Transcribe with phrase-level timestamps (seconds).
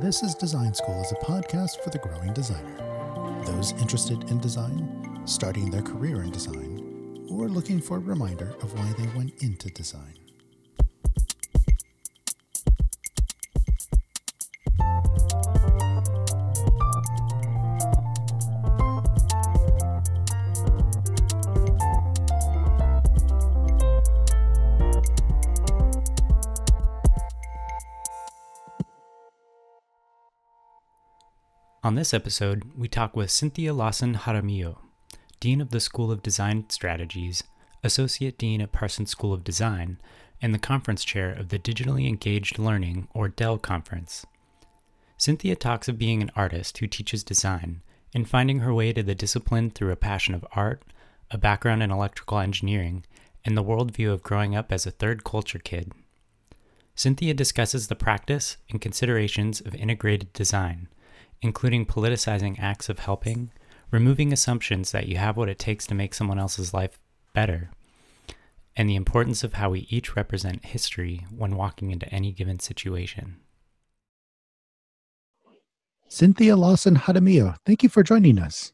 [0.00, 3.42] This is Design School is a podcast for the growing designer.
[3.44, 8.72] Those interested in design, starting their career in design, or looking for a reminder of
[8.78, 10.14] why they went into design.
[31.88, 34.76] On this episode, we talk with Cynthia Lawson Jaramillo,
[35.40, 37.42] Dean of the School of Design Strategies,
[37.82, 39.98] Associate Dean at Parsons School of Design,
[40.42, 44.26] and the Conference Chair of the Digitally Engaged Learning, or DEL Conference.
[45.16, 47.80] Cynthia talks of being an artist who teaches design
[48.14, 50.82] and finding her way to the discipline through a passion of art,
[51.30, 53.06] a background in electrical engineering,
[53.46, 55.92] and the worldview of growing up as a third culture kid.
[56.94, 60.88] Cynthia discusses the practice and considerations of integrated design
[61.42, 63.50] including politicizing acts of helping,
[63.90, 66.98] removing assumptions that you have what it takes to make someone else's life
[67.32, 67.70] better,
[68.76, 73.36] and the importance of how we each represent history when walking into any given situation.
[76.08, 78.72] Cynthia Lawson Jaramillo, thank you for joining us.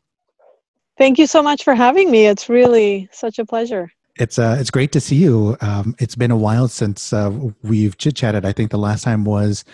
[0.96, 2.26] Thank you so much for having me.
[2.26, 5.56] It's really such a pleasure it's uh, it's great to see you.
[5.60, 8.44] Um, it's been a while since uh, we've chit chatted.
[8.44, 9.64] I think the last time was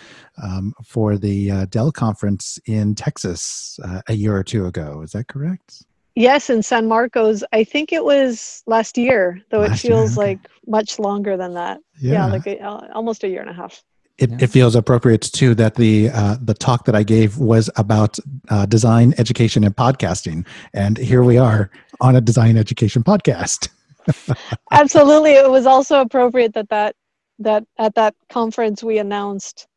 [0.41, 5.01] um, for the uh, DEL conference in Texas uh, a year or two ago.
[5.01, 5.83] Is that correct?
[6.15, 7.43] Yes, in San Marcos.
[7.53, 10.31] I think it was last year, though last it feels year, okay.
[10.31, 11.79] like much longer than that.
[11.99, 13.83] Yeah, yeah like a, almost a year and a half.
[14.17, 14.37] It, yeah.
[14.41, 18.19] it, feels appropriate too that the uh, the talk that I gave was about
[18.49, 23.69] uh, design education and podcasting, and here we are on a design education podcast.
[24.71, 25.31] Absolutely.
[25.31, 26.95] It was also appropriate that that
[27.39, 29.67] that at that conference we announced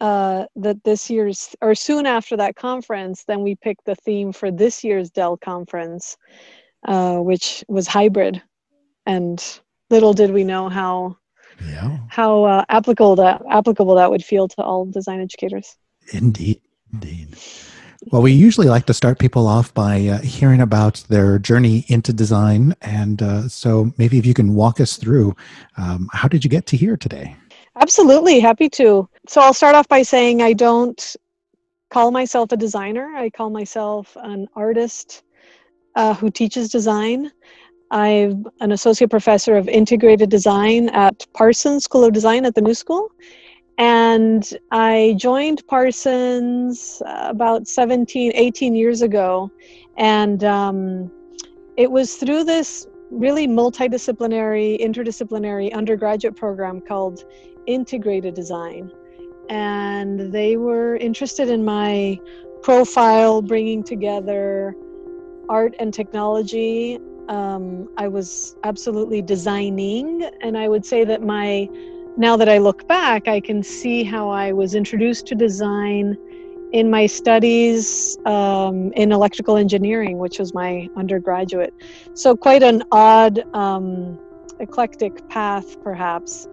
[0.00, 4.50] uh, that this year's or soon after that conference, then we picked the theme for
[4.50, 6.16] this year's DEL conference,
[6.86, 8.42] uh, which was hybrid,
[9.06, 9.60] and
[9.90, 11.16] little did we know how
[11.62, 11.98] yeah.
[12.08, 15.76] how uh, applicable that applicable that would feel to all design educators.
[16.12, 16.62] Indeed,
[16.92, 17.36] indeed.
[18.06, 22.12] Well, we usually like to start people off by uh, hearing about their journey into
[22.12, 22.74] design.
[22.80, 25.36] And uh, so maybe if you can walk us through
[25.76, 27.36] um, how did you get to here today?
[27.76, 29.08] Absolutely, happy to.
[29.28, 31.16] So I'll start off by saying I don't
[31.90, 35.22] call myself a designer, I call myself an artist
[35.94, 37.30] uh, who teaches design.
[37.90, 42.74] I'm an associate professor of integrated design at Parsons School of Design at the New
[42.74, 43.10] School.
[43.80, 49.50] And I joined Parsons about 17, 18 years ago.
[49.96, 51.10] And um,
[51.78, 57.24] it was through this really multidisciplinary, interdisciplinary undergraduate program called
[57.66, 58.92] Integrated Design.
[59.48, 62.20] And they were interested in my
[62.60, 64.76] profile, bringing together
[65.48, 66.98] art and technology.
[67.30, 71.66] Um, I was absolutely designing, and I would say that my
[72.16, 76.16] now that I look back, I can see how I was introduced to design
[76.72, 81.74] in my studies um, in electrical engineering, which was my undergraduate.
[82.14, 84.18] So, quite an odd, um,
[84.60, 86.46] eclectic path, perhaps.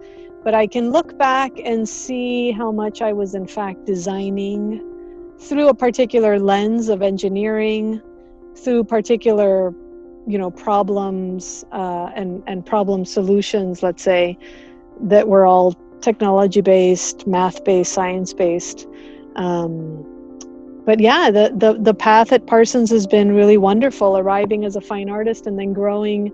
[0.44, 4.84] But I can look back and see how much I was, in fact, designing
[5.38, 8.00] through a particular lens of engineering,
[8.56, 9.74] through particular
[10.26, 14.36] you know problems uh, and and problem solutions let's say
[15.00, 18.86] that were all technology based, math based, science based.
[19.36, 20.04] Um,
[20.84, 24.80] but yeah, the, the, the path at Parsons has been really wonderful, arriving as a
[24.80, 26.32] fine artist and then growing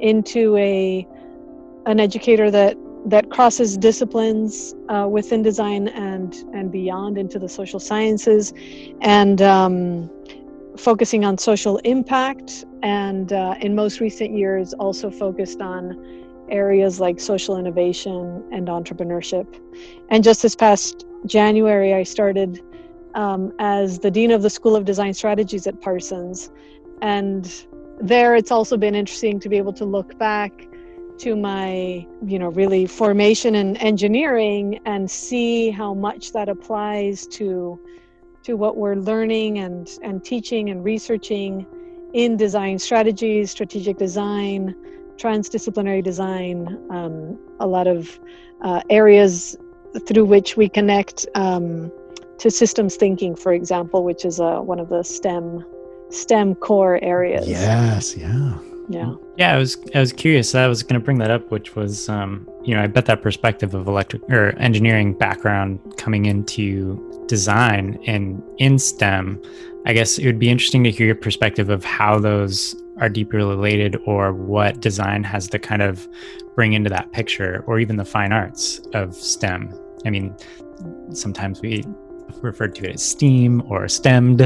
[0.00, 1.06] into a
[1.86, 7.78] an educator that that crosses disciplines uh, within design and and beyond into the social
[7.78, 8.52] sciences,
[9.00, 10.10] and um,
[10.76, 17.20] focusing on social impact, and uh, in most recent years also focused on areas like
[17.20, 19.46] social innovation and entrepreneurship.
[20.10, 22.62] And just this past January, I started
[23.14, 26.50] um, as the Dean of the School of Design Strategies at Parsons.
[27.02, 27.66] And
[27.98, 30.68] there it's also been interesting to be able to look back
[31.18, 37.80] to my you know really formation in engineering and see how much that applies to
[38.42, 41.66] to what we're learning and and teaching and researching
[42.12, 44.74] in design strategies strategic design
[45.16, 48.18] transdisciplinary design, um, a lot of
[48.62, 49.56] uh, areas
[50.06, 51.90] through which we connect um,
[52.38, 55.64] to systems thinking, for example, which is uh, one of the STEM
[56.10, 57.48] STEM core areas.
[57.48, 58.58] Yes, yeah.
[58.88, 59.14] Yeah.
[59.36, 60.54] Yeah, I was I was curious.
[60.54, 63.20] I was going to bring that up, which was, um, you know, I bet that
[63.20, 69.42] perspective of electric or engineering background coming into design and in STEM,
[69.86, 73.38] I guess it would be interesting to hear your perspective of how those are deeply
[73.38, 76.08] related or what design has to kind of
[76.54, 79.78] bring into that picture or even the fine arts of STEM.
[80.04, 80.34] I mean,
[81.10, 81.84] sometimes we
[82.40, 84.40] refer to it as STEAM or STEMmed.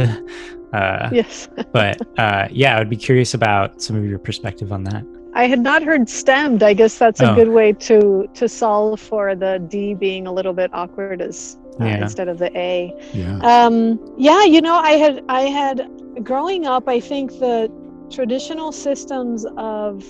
[0.73, 1.49] Uh, yes.
[1.73, 5.05] but uh, yeah, I would be curious about some of your perspective on that.
[5.32, 6.62] I had not heard stemmed.
[6.62, 7.35] I guess that's a oh.
[7.35, 11.85] good way to to solve for the D being a little bit awkward as uh,
[11.85, 12.02] yeah.
[12.02, 12.93] instead of the A.
[13.12, 13.38] Yeah.
[13.38, 15.88] Um, yeah, you know, I had I had
[16.25, 16.88] growing up.
[16.88, 17.70] I think the
[18.10, 20.04] traditional systems of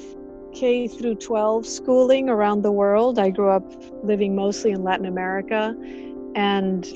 [0.52, 3.18] K through 12 schooling around the world.
[3.18, 3.64] I grew up
[4.02, 5.76] living mostly in Latin America,
[6.34, 6.86] and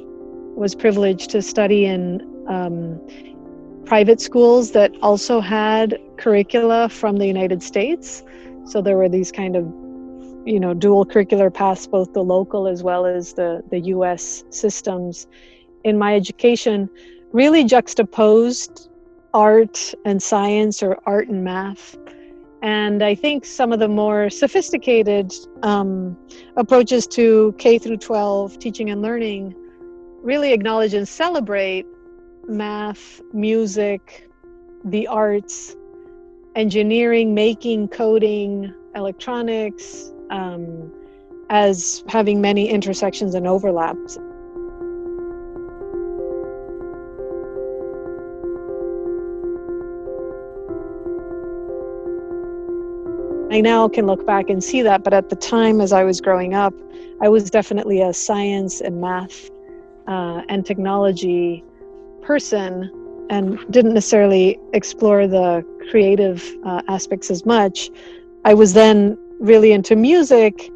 [0.57, 3.01] was privileged to study in um,
[3.85, 8.25] private schools that also had curricula from the United States.
[8.65, 9.65] So there were these kind of,
[10.47, 15.27] you know, dual curricular paths, both the local as well as the, the US systems.
[15.83, 16.89] In my education,
[17.33, 18.89] really juxtaposed
[19.35, 21.97] art and science or art and math.
[22.63, 26.17] And I think some of the more sophisticated um,
[26.57, 29.55] approaches to K through 12 teaching and learning
[30.23, 31.85] really acknowledge and celebrate
[32.49, 34.31] math, music,
[34.85, 35.77] the arts,
[36.57, 40.91] engineering, making, coding, electronics, um,
[41.51, 44.19] as having many intersections and overlaps.
[53.55, 56.21] I now can look back and see that, but at the time as I was
[56.21, 56.75] growing up,
[57.23, 59.49] I was definitely a science and math
[60.09, 61.63] uh, and technology
[62.21, 62.91] person
[63.31, 67.91] and didn't necessarily explore the creative uh, aspects as much.
[68.45, 70.69] I was then really into music,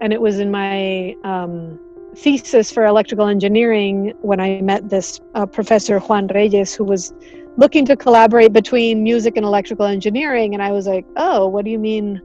[0.00, 1.78] and it was in my um,
[2.16, 7.12] thesis for electrical engineering when I met this uh, professor, Juan Reyes, who was
[7.56, 10.54] looking to collaborate between music and electrical engineering.
[10.54, 12.20] And I was like, oh, what do you mean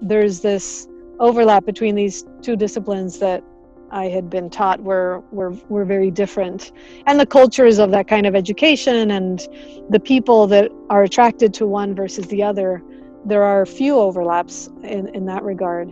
[0.00, 0.88] there's this
[1.20, 3.44] overlap between these two disciplines that
[3.92, 6.72] I had been taught were were were very different,
[7.06, 9.46] and the cultures of that kind of education and
[9.90, 12.82] the people that are attracted to one versus the other,
[13.26, 15.90] there are few overlaps in in that regard,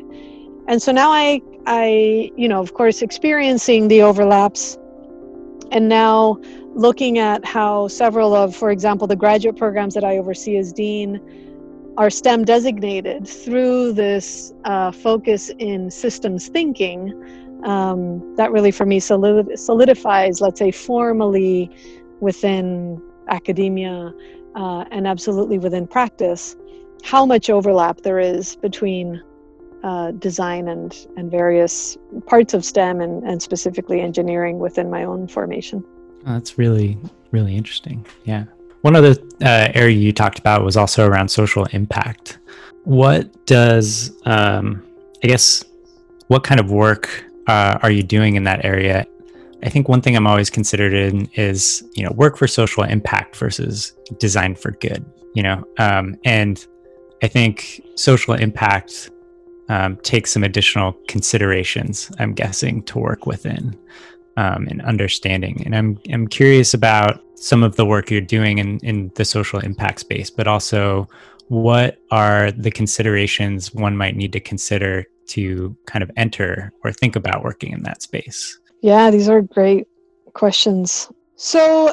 [0.66, 4.78] and so now I I you know of course experiencing the overlaps,
[5.70, 6.38] and now
[6.74, 11.20] looking at how several of, for example, the graduate programs that I oversee as dean
[11.96, 17.12] are STEM designated through this uh, focus in systems thinking
[17.64, 21.70] um, that really for me solid, solidifies, let's say, formally
[22.20, 24.14] within academia
[24.54, 26.56] uh, and absolutely within practice,
[27.02, 29.22] how much overlap there is between
[29.82, 31.96] uh, design and, and various
[32.26, 35.84] parts of STEM and, and specifically engineering within my own formation.
[36.26, 36.98] Oh, that's really,
[37.30, 38.04] really interesting.
[38.24, 38.44] Yeah.
[38.82, 42.38] One other uh, area you talked about was also around social impact.
[42.84, 44.82] What does, um,
[45.22, 45.64] I guess,
[46.28, 49.06] what kind of work uh, are you doing in that area?
[49.62, 53.36] I think one thing I'm always considered in is, you know, work for social impact
[53.36, 55.62] versus design for good, you know?
[55.78, 56.66] Um, and
[57.22, 59.10] I think social impact
[59.68, 63.76] um, takes some additional considerations, I'm guessing, to work within
[64.40, 65.62] um, and understanding.
[65.66, 69.60] And I'm, I'm curious about some of the work you're doing in, in the social
[69.60, 71.06] impact space, but also
[71.48, 77.16] what are the considerations one might need to consider to kind of enter or think
[77.16, 78.58] about working in that space?
[78.80, 79.86] Yeah, these are great
[80.32, 81.12] questions.
[81.36, 81.92] So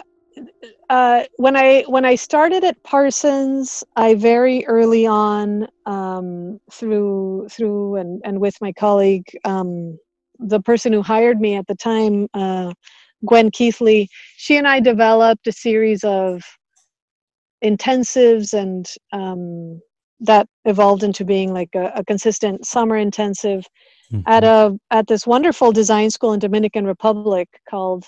[0.90, 7.98] uh, when I when I started at Parsons, I very early on um, through through
[7.98, 10.00] and and with my colleague, um,
[10.40, 12.74] the person who hired me at the time, uh,
[13.26, 16.42] Gwen Keithley, she and I developed a series of
[17.64, 19.82] intensives and um,
[20.20, 23.66] that evolved into being like a, a consistent summer intensive
[24.12, 24.22] mm-hmm.
[24.28, 28.06] at a at this wonderful design school in Dominican Republic called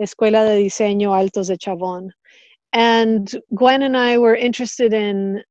[0.00, 2.10] Escuela de Diseño Altos de Chavon.
[2.72, 5.42] And Gwen and I were interested in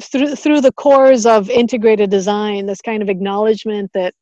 [0.00, 4.14] through through the cores of integrated design, this kind of acknowledgement that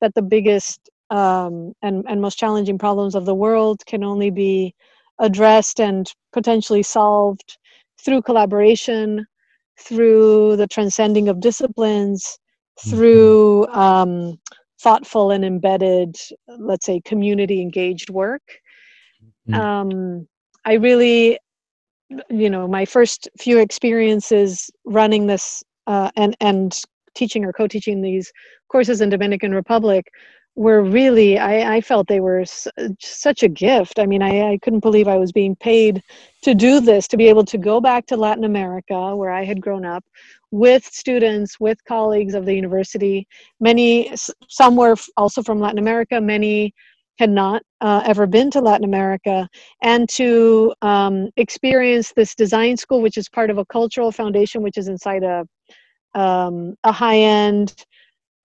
[0.00, 4.74] that the biggest um, and and most challenging problems of the world can only be
[5.18, 7.58] addressed and potentially solved
[7.98, 9.26] through collaboration
[9.78, 12.38] through the transcending of disciplines,
[12.80, 12.90] mm-hmm.
[12.90, 14.38] through um,
[14.80, 16.16] thoughtful and embedded,
[16.58, 18.42] let's say, community engaged work.
[19.48, 19.54] Mm-hmm.
[19.54, 20.28] Um,
[20.64, 21.38] I really,
[22.28, 26.80] you know, my first few experiences running this uh, and and
[27.14, 28.32] teaching or co-teaching these
[28.68, 30.08] courses in Dominican Republic
[30.58, 32.66] were really I, I felt they were s-
[33.00, 34.00] such a gift.
[34.00, 36.02] I mean I, I couldn't believe i was being paid
[36.42, 39.60] to do this to be able to go back to latin america where i had
[39.60, 40.04] grown up
[40.50, 43.26] with students with colleagues of the university.
[43.60, 44.12] Many
[44.48, 46.74] some were also from latin america many
[47.18, 49.48] had not uh, ever been to latin america.
[49.82, 54.76] And to um, experience this design school which is part of a cultural foundation which
[54.78, 55.46] is inside a
[56.14, 57.74] um, a high-end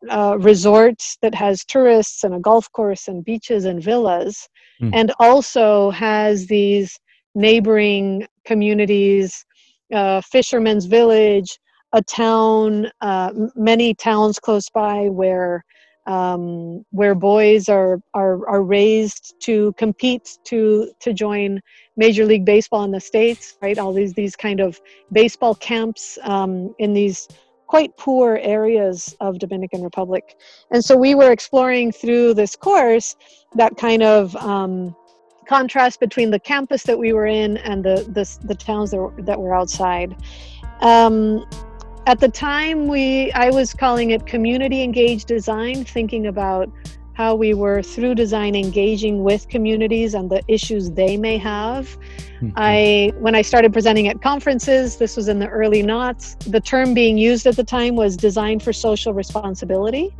[0.10, 4.48] uh, resort that has tourists and a golf course and beaches and villas,
[4.82, 4.91] mm.
[4.93, 7.00] and also has these
[7.36, 9.46] neighboring communities,
[9.93, 11.58] uh, Fisherman's Village,
[11.93, 15.63] a town, uh, many towns close by where
[16.05, 21.62] um, where boys are, are are raised to compete to to join
[21.96, 23.77] Major League Baseball in the states, right?
[23.77, 24.82] All these these kind of
[25.13, 27.27] baseball camps um, in these
[27.74, 30.39] quite poor areas of Dominican Republic.
[30.70, 33.15] And so we were exploring through this course
[33.56, 34.96] that kind of um,
[35.48, 39.12] contrast between the campus that we were in and the, the, the towns that were,
[39.24, 40.15] that were outside.
[40.82, 41.48] Um,
[42.06, 46.70] at the time, we I was calling it community engaged design, thinking about
[47.13, 51.98] how we were through design engaging with communities and the issues they may have.
[52.41, 52.50] Mm-hmm.
[52.55, 56.36] I when I started presenting at conferences, this was in the early knots.
[56.36, 60.13] The term being used at the time was design for social responsibility.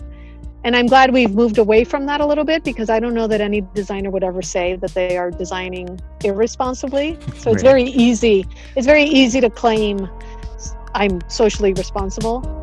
[0.66, 3.28] And I'm glad we've moved away from that a little bit because I don't know
[3.28, 7.20] that any designer would ever say that they are designing irresponsibly.
[7.36, 8.46] So it's very easy.
[8.78, 10.10] It's very easy to claim
[10.96, 12.63] I'm socially responsible.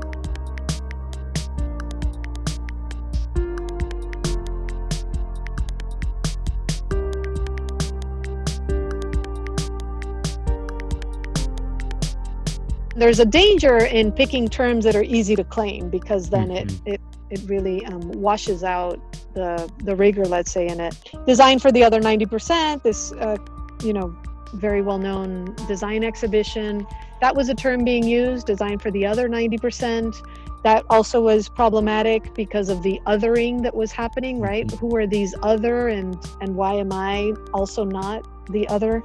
[13.00, 16.87] There's a danger in picking terms that are easy to claim because then mm-hmm.
[16.87, 19.00] it, it it really um, washes out
[19.35, 20.95] the the rigor let's say in it
[21.26, 23.37] design for the other 90% this uh,
[23.83, 24.14] you know
[24.54, 26.87] very well known design exhibition
[27.21, 30.14] that was a term being used design for the other 90%
[30.62, 34.76] that also was problematic because of the othering that was happening right mm-hmm.
[34.76, 39.02] who are these other and and why am i also not the other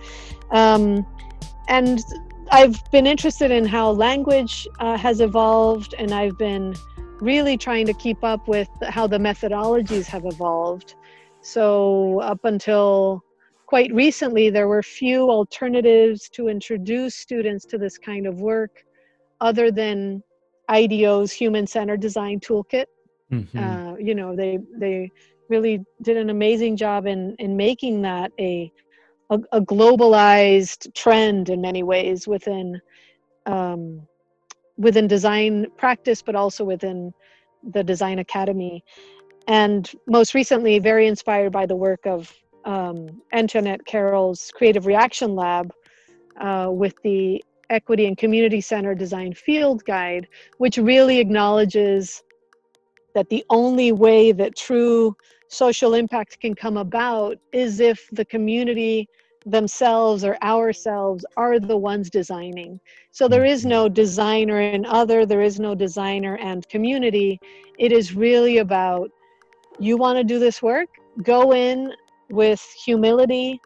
[0.51, 1.05] um,
[1.67, 1.99] and
[2.51, 6.75] I've been interested in how language uh, has evolved, and I've been
[7.19, 10.95] really trying to keep up with how the methodologies have evolved.
[11.41, 13.23] So, up until
[13.65, 18.83] quite recently, there were few alternatives to introduce students to this kind of work
[19.41, 20.23] other than
[20.69, 22.85] IDEO's Human Centered Design Toolkit.
[23.31, 23.57] Mm-hmm.
[23.57, 25.11] Uh, you know, they, they
[25.49, 28.71] really did an amazing job in, in making that a
[29.29, 32.81] a, a globalized trend in many ways within
[33.45, 34.01] um,
[34.77, 37.13] within design practice, but also within
[37.71, 38.83] the design academy.
[39.47, 42.33] And most recently, very inspired by the work of
[42.65, 45.71] um, Antoinette Carroll's Creative Reaction Lab
[46.41, 50.27] uh, with the Equity and Community Center Design Field Guide,
[50.57, 52.23] which really acknowledges
[53.13, 55.15] that the only way that true
[55.47, 59.07] social impact can come about is if the community
[59.45, 62.79] themselves or ourselves are the ones designing.
[63.11, 63.93] So there is no mm-hmm.
[63.93, 67.39] designer and other, there is no designer and community.
[67.77, 69.11] It is really about
[69.79, 70.89] you want to do this work,
[71.21, 71.93] go in
[72.29, 73.59] with humility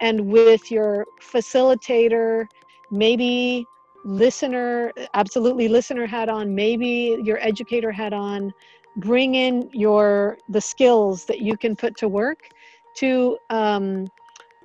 [0.00, 2.46] and with your facilitator,
[2.90, 3.64] maybe
[4.04, 8.52] listener, absolutely listener hat on, maybe your educator hat on.
[8.96, 12.50] Bring in your the skills that you can put to work
[12.96, 14.06] to um,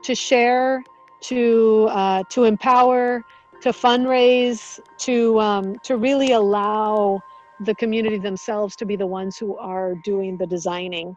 [0.04, 0.84] to share,
[1.22, 3.24] to uh, to empower,
[3.62, 7.22] to fundraise, to um, to really allow
[7.62, 11.16] the community themselves to be the ones who are doing the designing.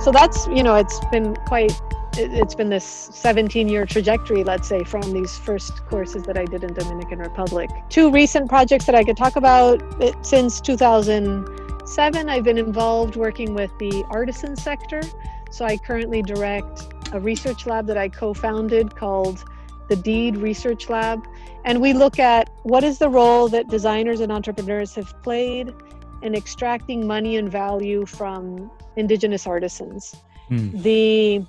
[0.00, 1.78] So that's you know it's been quite
[2.16, 6.64] it's been this 17 year trajectory, let's say, from these first courses that I did
[6.64, 7.70] in Dominican Republic.
[7.88, 9.82] Two recent projects that I could talk about
[10.24, 15.02] since 2007, I've been involved working with the artisan sector.
[15.50, 19.44] So I currently direct a research lab that I co founded called
[19.88, 21.26] the Deed Research Lab.
[21.64, 25.74] And we look at what is the role that designers and entrepreneurs have played
[26.22, 30.14] in extracting money and value from indigenous artisans.
[30.50, 30.82] Mm.
[30.82, 31.44] The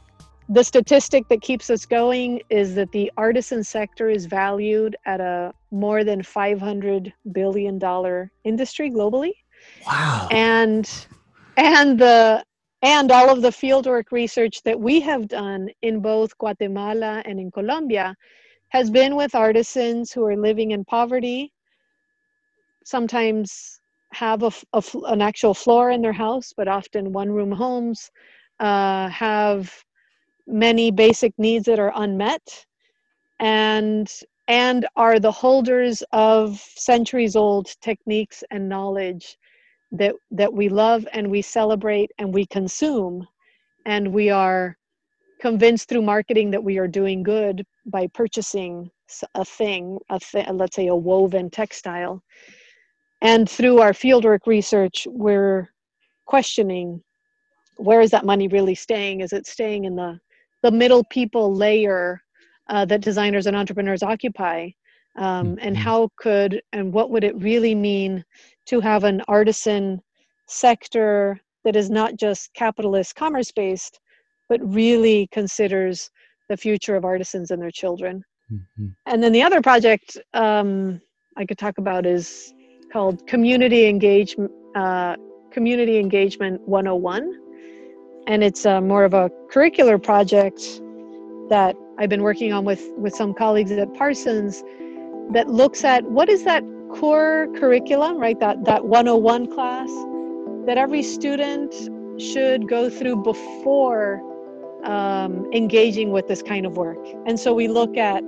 [0.52, 5.54] the statistic that keeps us going is that the artisan sector is valued at a
[5.72, 9.32] more than 500 billion dollar industry globally
[9.88, 10.28] Wow.
[10.32, 10.90] And
[11.58, 12.44] and the
[12.84, 17.52] and all of the fieldwork research that we have done in both Guatemala and in
[17.52, 18.16] Colombia
[18.70, 21.54] has been with artisans who are living in poverty
[22.86, 23.80] sometimes
[24.14, 28.12] have a, a, an actual floor in their house, but often one room homes
[28.60, 29.72] uh, have
[30.52, 32.66] many basic needs that are unmet
[33.40, 34.12] and
[34.48, 39.38] and are the holders of centuries old techniques and knowledge
[39.92, 43.28] that that we love and we celebrate and we consume
[43.86, 44.78] and we are
[45.42, 48.90] convinced through marketing that we are doing good by purchasing
[49.36, 52.24] a thing, a th- let's say a woven textile.
[53.22, 55.70] And through our fieldwork research, we're
[56.26, 57.04] questioning
[57.78, 59.22] where is that money really staying?
[59.22, 60.20] Is it staying in the,
[60.62, 62.22] the middle people layer
[62.70, 64.70] uh, that designers and entrepreneurs occupy?
[65.18, 65.84] Um, and mm-hmm.
[65.84, 68.24] how could and what would it really mean
[68.68, 70.02] to have an artisan
[70.48, 74.00] sector that is not just capitalist commerce based,
[74.48, 76.10] but really considers
[76.50, 78.24] the future of artisans and their children.
[78.52, 78.88] Mm-hmm.
[79.06, 81.02] And then the other project um,
[81.38, 82.54] I could talk about is
[82.92, 85.16] called Community Engagement uh,
[85.52, 87.41] Community Engagement 101,
[88.28, 90.82] and it's uh, more of a curricular project
[91.50, 94.64] that I've been working on with with some colleagues at Parsons
[95.32, 96.64] that looks at what is that
[96.94, 98.40] core curriculum, right?
[98.40, 99.90] That that 101 class
[100.66, 101.74] that every student
[102.22, 104.22] should go through before
[104.84, 107.00] um, engaging with this kind of work.
[107.26, 108.24] And so we look at,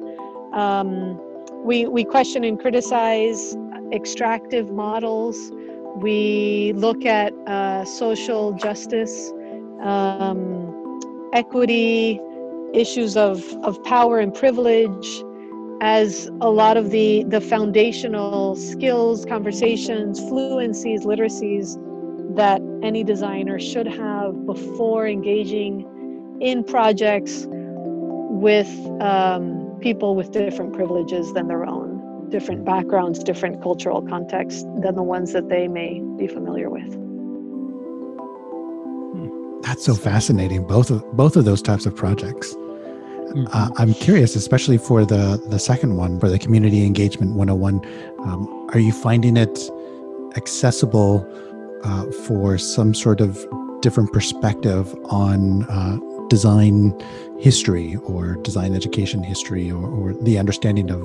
[0.53, 1.19] um,
[1.63, 3.55] we, we question and criticize
[3.91, 5.51] extractive models.
[5.95, 9.31] We look at uh, social justice,
[9.83, 10.99] um,
[11.33, 12.19] equity,
[12.73, 15.23] issues of, of power and privilege
[15.81, 21.77] as a lot of the, the foundational skills, conversations, fluencies, literacies
[22.35, 25.85] that any designer should have before engaging
[26.41, 28.69] in projects with
[29.01, 35.03] um, people with different privileges than their own, different backgrounds, different cultural contexts than the
[35.03, 37.02] ones that they may be familiar with.
[39.63, 40.67] That's so fascinating.
[40.67, 42.54] Both of both of those types of projects.
[42.54, 43.45] Mm-hmm.
[43.52, 47.82] Uh, I'm curious, especially for the the second one, for the community engagement 101.
[48.19, 49.58] Um, are you finding it
[50.36, 51.26] accessible
[51.84, 53.45] uh, for some sort of
[53.82, 55.97] different perspective on uh,
[56.28, 56.93] design
[57.39, 61.04] history or design education history or, or the understanding of,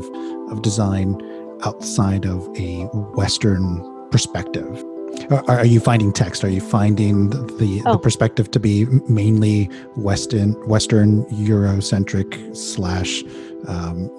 [0.51, 1.21] of design
[1.63, 3.65] outside of a Western
[4.11, 4.85] perspective?
[5.31, 6.43] Are, are you finding text?
[6.43, 7.93] Are you finding the, oh.
[7.93, 9.65] the perspective to be mainly
[9.97, 13.23] Western, Western Eurocentric slash
[13.67, 14.11] um,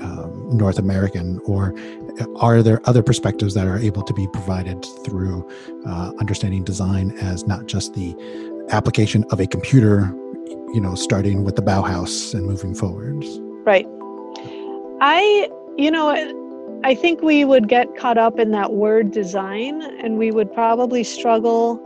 [0.00, 1.74] um, North American, or
[2.36, 5.48] are there other perspectives that are able to be provided through
[5.86, 8.14] uh, understanding design as not just the
[8.70, 10.12] application of a computer,
[10.74, 13.26] you know, starting with the Bauhaus and moving forwards?
[13.64, 13.86] Right.
[15.00, 16.10] I, you know,
[16.84, 21.04] I think we would get caught up in that word design and we would probably
[21.04, 21.76] struggle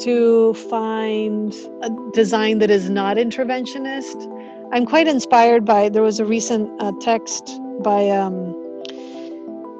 [0.00, 4.28] to find a design that is not interventionist
[4.70, 5.88] I'm quite inspired by.
[5.88, 8.54] There was a recent uh, text by um,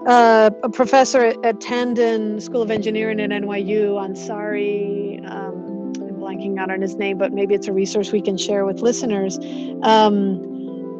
[0.06, 5.22] uh, a professor at, Tandon School of Engineering at NYU, Ansari.
[5.30, 8.64] Um, I'm blanking out on his name, but maybe it's a resource we can share
[8.64, 9.38] with listeners.
[9.82, 10.57] Um,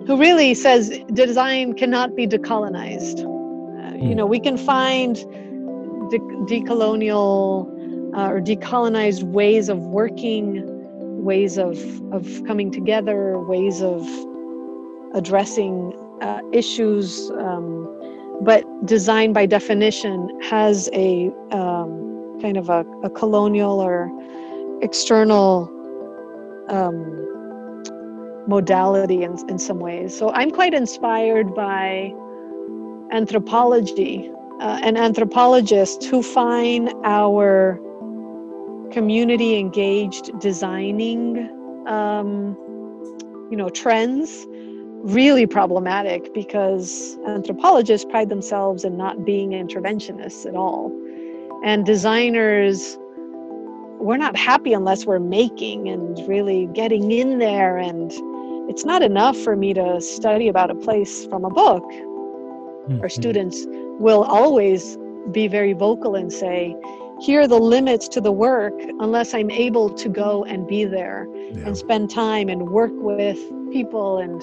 [0.09, 3.19] who really says design cannot be decolonized.
[3.21, 5.17] Uh, you know, we can find
[6.11, 6.19] de-
[6.49, 7.69] decolonial
[8.17, 10.65] uh, or decolonized ways of working
[11.23, 11.77] ways of,
[12.11, 14.09] of coming together, ways of
[15.13, 15.93] addressing
[16.23, 17.31] uh, issues.
[17.33, 17.85] Um,
[18.41, 24.11] but design, by definition, has a um, kind of a, a, colonial or
[24.81, 25.69] external
[26.71, 27.28] um,
[28.49, 30.17] modality in, in some ways.
[30.17, 32.15] So I'm quite inspired by
[33.13, 34.31] anthropology
[34.61, 37.79] uh, and anthropologists who find our
[38.91, 41.49] community engaged designing
[41.87, 42.57] um,
[43.51, 44.47] you know trends
[45.03, 50.91] really problematic because anthropologists pride themselves in not being interventionists at all
[51.65, 52.99] and designers
[54.01, 58.13] we're not happy unless we're making and really getting in there and
[58.69, 63.01] it's not enough for me to study about a place from a book mm-hmm.
[63.01, 63.67] our students
[63.99, 64.97] will always
[65.33, 66.75] be very vocal and say
[67.21, 71.27] here are the limits to the work unless I'm able to go and be there
[71.35, 71.67] yeah.
[71.67, 73.39] and spend time and work with
[73.73, 74.19] people.
[74.19, 74.41] And,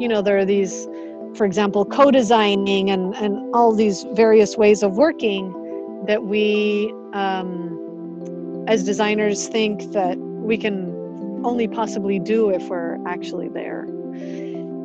[0.00, 0.86] you know, there are these,
[1.34, 5.52] for example, co designing and, and all these various ways of working
[6.06, 10.91] that we, um, as designers, think that we can
[11.44, 13.86] only possibly do if we're actually there.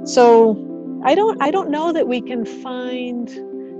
[0.05, 3.29] So I don't I don't know that we can find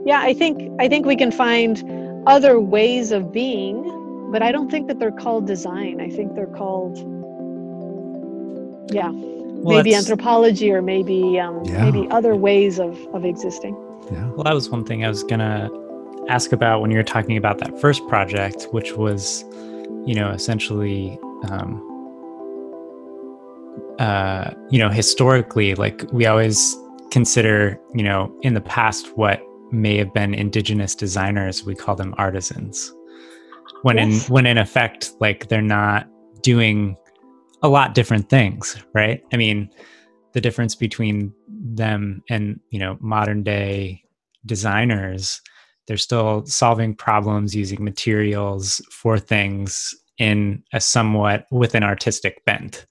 [0.06, 1.84] yeah, I think I think we can find
[2.28, 6.02] other ways of being, but I don't think that they're called design.
[6.02, 6.98] I think they're called
[8.92, 11.90] yeah, well, maybe anthropology or maybe um, yeah.
[11.90, 13.76] maybe other ways of of existing.
[14.12, 14.28] Yeah.
[14.30, 15.70] Well, that was one thing I was gonna
[16.30, 19.44] ask about when you were talking about that first project, which was,
[20.06, 21.18] you know, essentially,
[21.50, 21.82] um,
[24.00, 26.76] uh, you know, historically, like we always
[27.12, 32.14] consider, you know, in the past what may have been indigenous designers, we call them
[32.18, 32.94] artisans.
[33.82, 34.28] When yes.
[34.28, 36.08] in when in effect, like they're not
[36.42, 36.98] doing
[37.64, 39.22] a lot different things, right?
[39.34, 39.70] I mean,
[40.34, 44.04] the difference between them and you know modern day
[44.46, 45.42] designers
[45.88, 52.86] they're still solving problems using materials for things in a somewhat with an artistic bent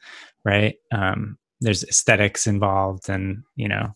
[0.46, 3.92] right um, there's aesthetics involved and you know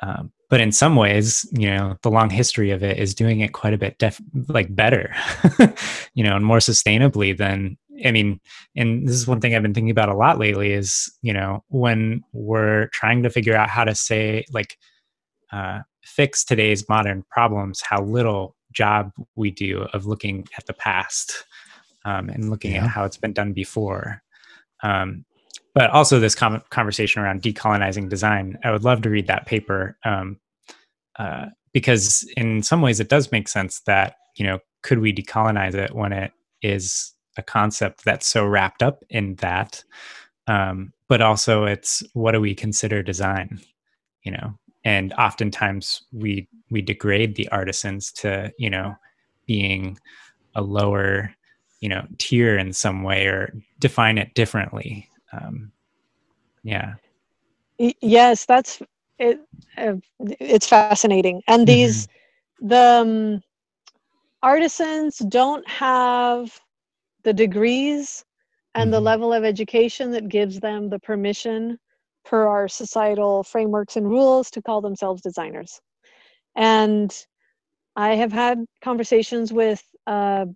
[0.00, 3.52] um, but in some ways you know the long history of it is doing it
[3.52, 5.14] quite a bit def- like better
[6.14, 8.38] you know and more sustainably than i mean
[8.76, 11.64] and this is one thing i've been thinking about a lot lately is you know
[11.68, 14.76] when we're trying to figure out how to say like
[15.50, 21.46] uh, fix today's modern problems how little job we do of looking at the past
[22.04, 22.84] um, and looking yeah.
[22.84, 24.22] at how it's been done before
[24.82, 25.24] um,
[25.74, 29.96] but also this com- conversation around decolonizing design i would love to read that paper
[30.04, 30.38] um,
[31.18, 35.74] uh, because in some ways it does make sense that you know could we decolonize
[35.74, 39.82] it when it is a concept that's so wrapped up in that?
[40.46, 43.60] Um, but also it's what do we consider design
[44.22, 44.58] you know?
[44.84, 48.94] And oftentimes we we degrade the artisans to you know
[49.46, 49.98] being
[50.54, 51.34] a lower
[51.80, 55.70] you know tier in some way or define it differently um,
[56.62, 56.94] yeah
[57.78, 58.82] yes that's
[59.18, 59.40] it
[59.76, 59.94] uh,
[60.40, 61.74] it's fascinating and mm-hmm.
[61.74, 62.68] these mm-hmm.
[62.68, 63.42] the um,
[64.42, 66.60] artisans don't have
[67.24, 68.24] the degrees
[68.74, 68.92] and mm-hmm.
[68.92, 71.78] the level of education that gives them the permission
[72.24, 75.80] per our societal frameworks and rules to call themselves designers.
[76.56, 77.14] And
[77.96, 80.46] I have had conversations with uh,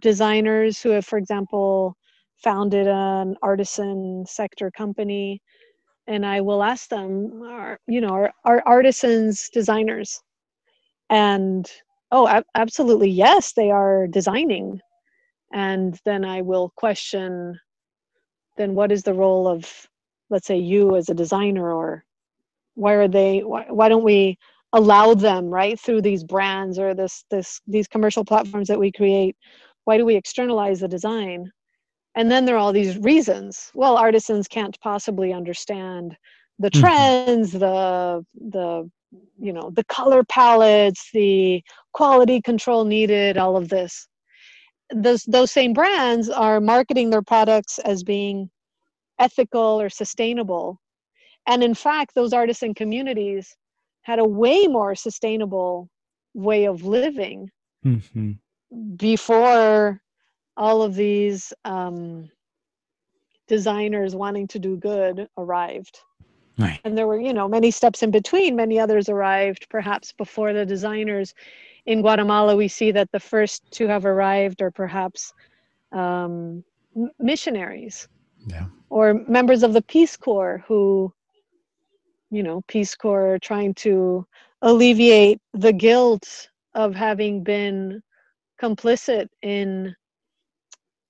[0.00, 1.96] designers who have, for example,
[2.42, 5.42] founded an artisan sector company,
[6.06, 10.20] and I will ask them, are, you know, are, are artisans designers?
[11.10, 11.70] And
[12.12, 14.80] oh, ab- absolutely, yes, they are designing.
[15.52, 17.58] And then I will question,
[18.56, 19.88] then what is the role of
[20.30, 22.04] let's say you as a designer or
[22.74, 24.38] why are they why, why don't we
[24.72, 29.36] allow them right through these brands or this this these commercial platforms that we create
[29.84, 31.50] why do we externalize the design
[32.18, 36.16] and then there are all these reasons well artisans can't possibly understand
[36.58, 36.80] the mm-hmm.
[36.80, 37.58] trends mm-hmm.
[37.60, 38.90] the the
[39.38, 41.62] you know the color palettes the
[41.94, 44.06] quality control needed all of this
[44.94, 48.50] those those same brands are marketing their products as being
[49.18, 50.80] ethical or sustainable.
[51.46, 53.56] And in fact, those artisan communities
[54.02, 55.88] had a way more sustainable
[56.34, 57.50] way of living
[57.84, 58.32] mm-hmm.
[58.96, 60.00] before
[60.58, 62.28] all of these um,
[63.46, 66.00] designers wanting to do good arrived.
[66.58, 66.80] Right.
[66.84, 68.56] And there were, you know, many steps in between.
[68.56, 71.32] Many others arrived perhaps before the designers.
[71.86, 75.32] In Guatemala, we see that the first to have arrived are perhaps
[75.92, 76.64] um,
[77.20, 78.08] missionaries
[78.46, 78.66] yeah.
[78.90, 81.12] or members of the Peace Corps who,
[82.30, 84.26] you know, Peace Corps trying to
[84.62, 88.02] alleviate the guilt of having been
[88.60, 89.94] complicit in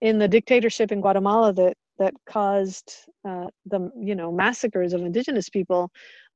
[0.00, 2.92] in the dictatorship in Guatemala that that caused
[3.28, 5.90] uh, the you know massacres of indigenous people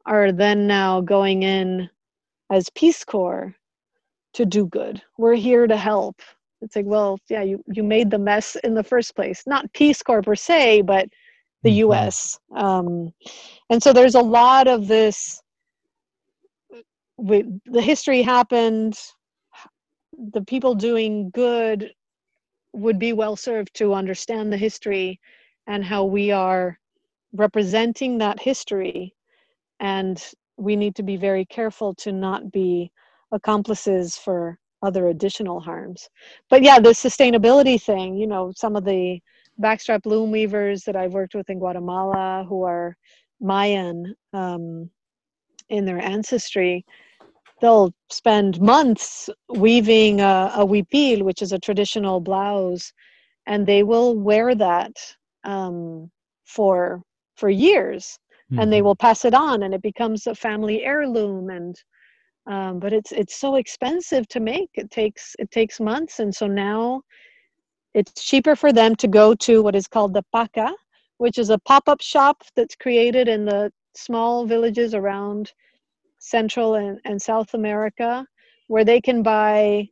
[0.07, 1.89] are then now going in
[2.51, 3.55] as Peace Corps
[4.35, 5.01] to do good.
[5.19, 6.21] We're here to help
[6.63, 10.03] it's like well yeah you you made the mess in the first place not peace
[10.03, 11.09] corps per se but
[11.63, 12.07] the mm-hmm.
[12.07, 13.13] us um,
[13.69, 15.43] and so there's a lot of this
[17.19, 18.99] we, the history happened
[20.33, 21.93] the people doing good
[22.73, 25.21] would be well served to understand the history
[25.67, 26.79] and how we are
[27.33, 29.15] representing that history
[29.81, 32.91] and we need to be very careful to not be
[33.33, 36.09] accomplices for other additional harms.
[36.51, 39.21] But yeah, the sustainability thing, you know, some of the
[39.61, 42.97] backstrap loom weavers that I've worked with in Guatemala who are
[43.41, 44.91] Mayan um,
[45.69, 46.85] in their ancestry,
[47.63, 52.93] they'll spend months weaving a, a huipil, which is a traditional blouse,
[53.47, 54.93] and they will wear that
[55.45, 56.11] um,
[56.45, 57.03] for
[57.37, 58.19] for years,
[58.51, 58.61] mm-hmm.
[58.61, 58.87] and they mm-hmm.
[58.89, 61.75] will pass it on, and it becomes a family heirloom, and
[62.47, 66.47] um, but it's it's so expensive to make it takes it takes months and so
[66.47, 67.01] now
[67.95, 70.73] it's cheaper for them to go to what is called the paca
[71.19, 75.53] which is a pop-up shop that's created in the small villages around
[76.23, 78.25] central and, and south america
[78.69, 79.87] where they can buy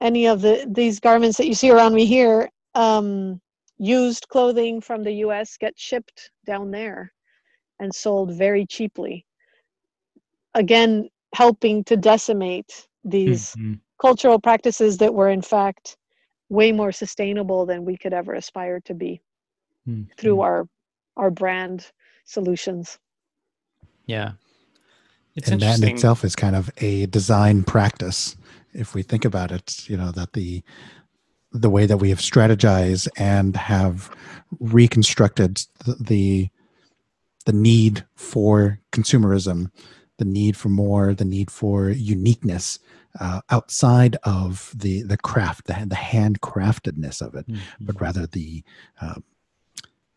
[0.00, 3.40] any of the these garments that you see around me here um,
[3.78, 7.12] used clothing from the us get shipped down there
[7.80, 9.26] and sold very cheaply
[10.54, 13.74] again helping to decimate these mm-hmm.
[14.00, 15.98] cultural practices that were in fact
[16.48, 19.20] way more sustainable than we could ever aspire to be
[19.86, 20.04] mm-hmm.
[20.16, 20.66] through our
[21.18, 21.92] our brand
[22.24, 22.98] solutions
[24.06, 24.32] yeah
[25.38, 28.36] it's and that in itself is kind of a design practice
[28.74, 30.62] if we think about it you know that the
[31.52, 34.14] the way that we have strategized and have
[34.60, 36.48] reconstructed the, the
[37.46, 39.70] the need for consumerism
[40.18, 42.78] the need for more, the need for uniqueness
[43.20, 47.60] uh, outside of the the craft, the, the handcraftedness of it, mm-hmm.
[47.80, 48.62] but rather the
[49.00, 49.14] uh,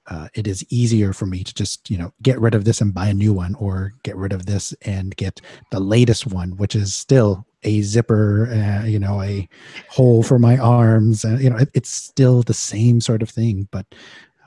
[0.07, 2.93] uh, it is easier for me to just you know get rid of this and
[2.93, 6.75] buy a new one, or get rid of this and get the latest one, which
[6.75, 9.47] is still a zipper, uh, you know, a
[9.89, 13.67] hole for my arms, uh, you know, it, it's still the same sort of thing,
[13.71, 13.85] but.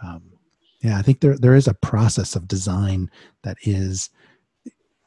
[0.02, 0.22] Um,
[0.84, 3.10] yeah, I think there there is a process of design
[3.42, 4.10] that is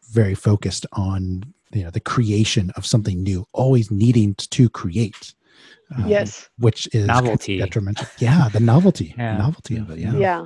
[0.10, 5.36] very focused on you know the creation of something new, always needing to create.
[5.96, 8.08] Um, yes, which is novelty detrimental.
[8.20, 9.38] Yeah, the novelty, yeah.
[9.38, 10.00] novelty of it.
[10.00, 10.13] Yeah.
[10.13, 10.46] yeah,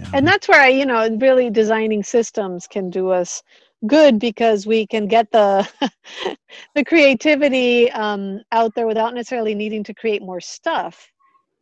[0.00, 3.42] yeah, and that's where I, you know, really designing systems can do us
[3.86, 5.68] good because we can get the
[6.74, 11.08] the creativity um, out there without necessarily needing to create more stuff.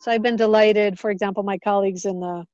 [0.01, 2.45] So I've been delighted, for example, my colleagues in the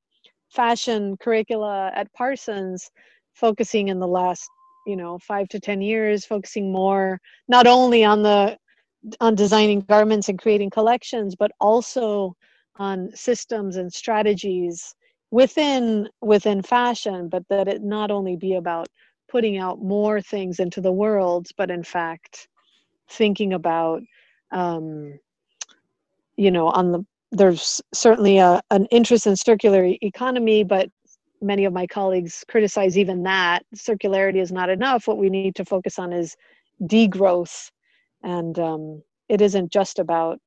[0.50, 2.90] fashion curricula at Parsons
[3.34, 4.48] focusing in the last
[4.86, 8.56] you know five to ten years focusing more not only on the
[9.20, 12.34] on designing garments and creating collections but also
[12.76, 14.94] on systems and strategies
[15.30, 18.88] within within fashion but that it not only be about
[19.30, 22.48] putting out more things into the world but in fact
[23.10, 24.02] thinking about
[24.52, 25.18] um,
[26.36, 30.88] you know on the there's certainly a, an interest in circular economy but
[31.40, 35.06] many of my colleagues criticize even that circularity is not enough.
[35.06, 36.36] What we need to focus on is
[36.82, 37.70] degrowth
[38.22, 40.38] and um, it isn't just about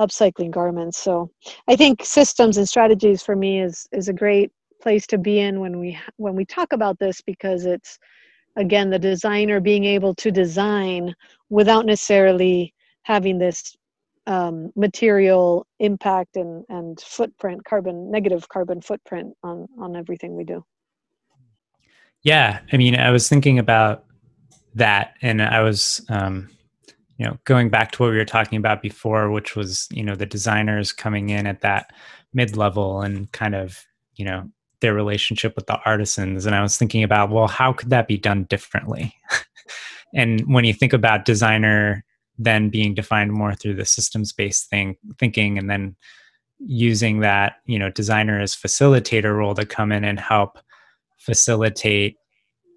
[0.00, 1.30] upcycling garments so
[1.68, 4.50] i think systems and strategies for me is is a great
[4.82, 7.98] place to be in when we when we talk about this because it's
[8.56, 11.14] again the designer being able to design
[11.48, 13.76] without necessarily having this
[14.26, 20.64] um, material impact and, and footprint, carbon negative carbon footprint on on everything we do.
[22.22, 24.04] Yeah, I mean, I was thinking about
[24.74, 26.48] that, and I was, um,
[27.18, 30.16] you know, going back to what we were talking about before, which was, you know,
[30.16, 31.92] the designers coming in at that
[32.32, 33.84] mid level and kind of,
[34.16, 34.48] you know,
[34.80, 38.18] their relationship with the artisans, and I was thinking about, well, how could that be
[38.18, 39.14] done differently?
[40.14, 42.04] and when you think about designer
[42.38, 45.94] then being defined more through the systems based thing thinking and then
[46.58, 50.58] using that you know designer as facilitator role to come in and help
[51.18, 52.16] facilitate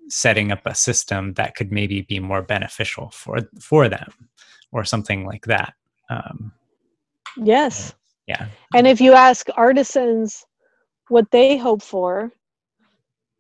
[0.10, 4.12] setting up a system that could maybe be more beneficial for for them
[4.72, 5.74] or something like that
[6.10, 6.52] um,
[7.36, 7.94] yes.
[8.28, 8.48] yeah.
[8.74, 10.46] And if you ask artisans
[11.10, 12.32] what they hope for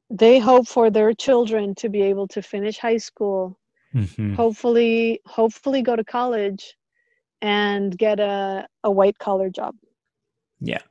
[0.10, 3.58] they hope for their children to be able to finish high school
[3.94, 4.34] mm-hmm.
[4.36, 6.78] hopefully hopefully go to college
[7.42, 9.76] and get a, a white collar job.
[10.60, 10.82] Yeah.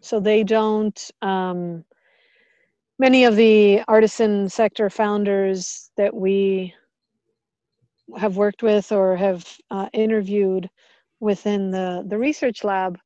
[0.00, 1.84] So they don't um,
[2.98, 6.74] many of the artisan sector founders that we
[8.16, 10.70] have worked with or have uh, interviewed
[11.20, 12.98] within the, the research lab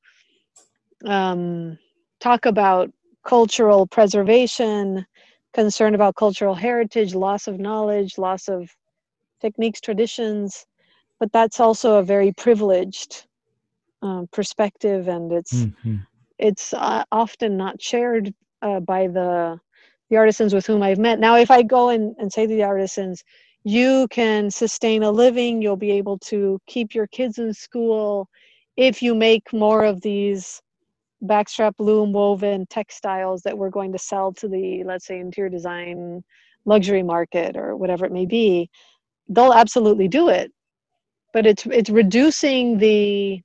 [1.06, 1.78] um,
[2.20, 2.90] talk about
[3.24, 5.06] cultural preservation
[5.52, 8.70] concern about cultural heritage loss of knowledge loss of
[9.40, 10.66] techniques, traditions,
[11.18, 13.26] but that's also a very privileged
[14.02, 15.96] um, perspective, and it's mm-hmm.
[16.38, 19.58] it's uh, often not shared uh, by the
[20.10, 21.18] the artisans with whom I've met.
[21.18, 23.22] Now, if I go and, and say to the artisans,
[23.64, 28.28] you can sustain a living, you'll be able to keep your kids in school
[28.76, 30.60] if you make more of these
[31.24, 36.24] backstrap loom woven textiles that we're going to sell to the let's say interior design
[36.64, 38.70] luxury market or whatever it may be
[39.28, 40.50] they'll absolutely do it
[41.34, 43.38] but it's it's reducing the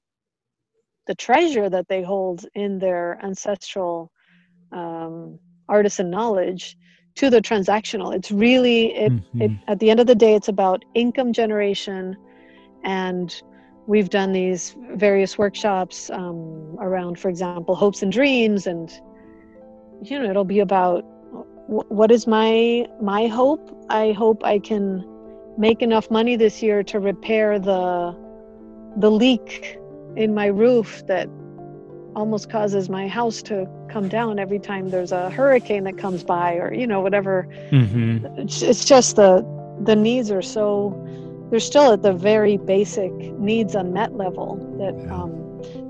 [1.07, 4.09] the treasure that they hold in their ancestral
[4.71, 5.37] um,
[5.69, 6.77] artisan knowledge
[7.15, 8.13] to the transactional.
[8.15, 9.41] It's really it, Mhm.
[9.41, 12.15] it at the end of the day it's about income generation
[12.83, 13.41] and
[13.87, 18.89] we've done these various workshops um, around for example hopes and dreams and
[20.01, 21.03] you know it'll be about
[21.67, 25.03] wh- what is my my hope i hope i can
[25.57, 28.15] make enough money this year to repair the
[28.97, 29.77] the leak
[30.15, 31.29] in my roof that
[32.15, 36.53] almost causes my house to come down every time there's a hurricane that comes by
[36.55, 38.21] or you know whatever Mhm.
[38.37, 39.43] it's, it's just the
[39.83, 40.95] the needs are so
[41.49, 45.13] they're still at the very basic needs unmet level that Yeah.
[45.13, 45.31] um,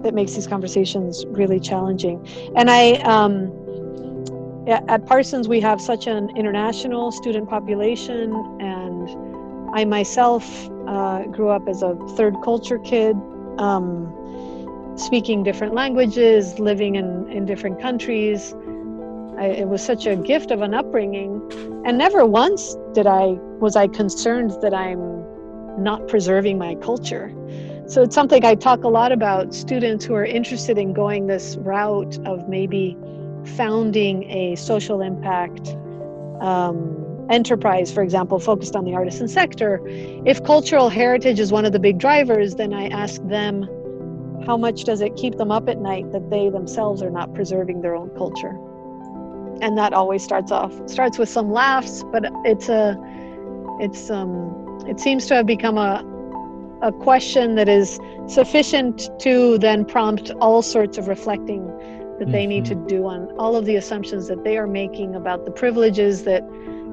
[0.04, 2.20] that makes these conversations really challenging
[2.56, 3.52] and i um,
[4.68, 9.10] at parsons we have such an international student population and
[9.74, 13.16] i myself uh, grew up as a third culture kid
[13.58, 14.14] um,
[14.96, 18.54] speaking different languages living in, in different countries.
[19.38, 21.42] I, it was such a gift of an upbringing.
[21.86, 25.24] And never once did i was i concerned that i'm
[25.78, 27.32] not preserving my culture.
[27.88, 31.58] So it's something i talk a lot about students who are interested in going this
[31.58, 32.98] route of maybe
[33.58, 35.76] founding a social impact
[36.42, 39.82] um, enterprise for example focused on the artisan sector.
[40.26, 43.68] If cultural heritage is one of the big drivers then i ask them
[44.46, 47.82] how much does it keep them up at night that they themselves are not preserving
[47.82, 48.58] their own culture
[49.62, 52.98] and that always starts off starts with some laughs but it's a
[53.80, 54.54] it's um
[54.88, 56.04] it seems to have become a
[56.82, 61.66] a question that is sufficient to then prompt all sorts of reflecting
[62.20, 65.46] that they need to do on all of the assumptions that they are making about
[65.46, 66.44] the privileges that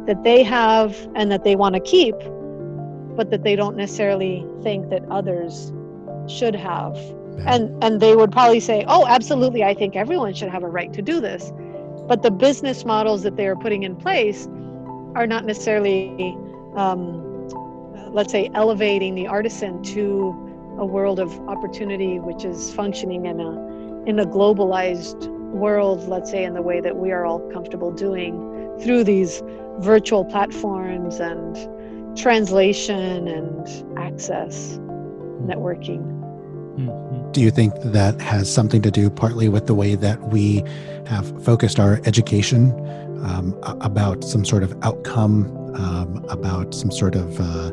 [0.07, 2.15] that they have and that they want to keep
[3.17, 5.73] but that they don't necessarily think that others
[6.27, 6.97] should have.
[7.47, 10.93] And and they would probably say oh absolutely i think everyone should have a right
[10.93, 11.53] to do this.
[12.09, 14.49] But the business models that they are putting in place
[15.15, 16.19] are not necessarily
[16.75, 17.23] um,
[17.93, 20.35] let's say elevating the artisan to
[20.79, 23.51] a world of opportunity which is functioning in a
[24.07, 28.41] in a globalized world let's say in the way that we are all comfortable doing
[28.81, 29.43] through these
[29.79, 31.57] virtual platforms and
[32.17, 34.79] translation and access
[35.43, 36.03] networking.
[36.03, 36.22] Mhm.
[37.33, 40.63] Do you think that has something to do partly with the way that we
[41.07, 42.73] have focused our education
[43.25, 47.73] um, about some sort of outcome, um, about some sort of uh,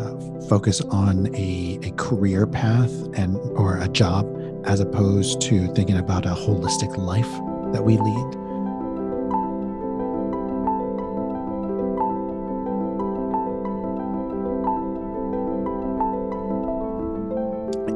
[0.00, 4.28] uh, focus on a, a career path and or a job,
[4.64, 7.30] as opposed to thinking about a holistic life
[7.72, 8.39] that we lead?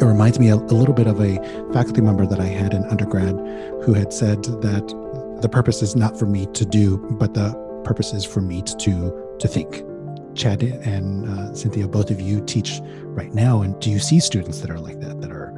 [0.05, 1.37] It reminds me a, a little bit of a
[1.73, 3.37] faculty member that I had in undergrad
[3.85, 8.13] who had said that the purpose is not for me to do, but the purpose
[8.13, 9.83] is for me to to think.
[10.35, 14.61] Chad and uh, Cynthia, both of you teach right now, and do you see students
[14.61, 15.55] that are like that, that are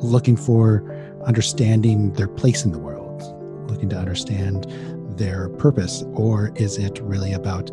[0.00, 0.84] looking for
[1.24, 3.22] understanding their place in the world,
[3.70, 4.66] looking to understand
[5.16, 7.70] their purpose, or is it really about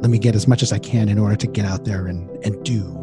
[0.00, 2.28] let me get as much as I can in order to get out there and
[2.44, 2.98] and do?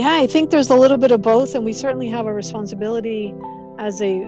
[0.00, 3.34] Yeah, I think there's a little bit of both, and we certainly have a responsibility
[3.78, 4.26] as a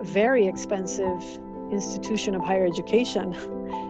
[0.00, 1.22] very expensive
[1.70, 3.36] institution of higher education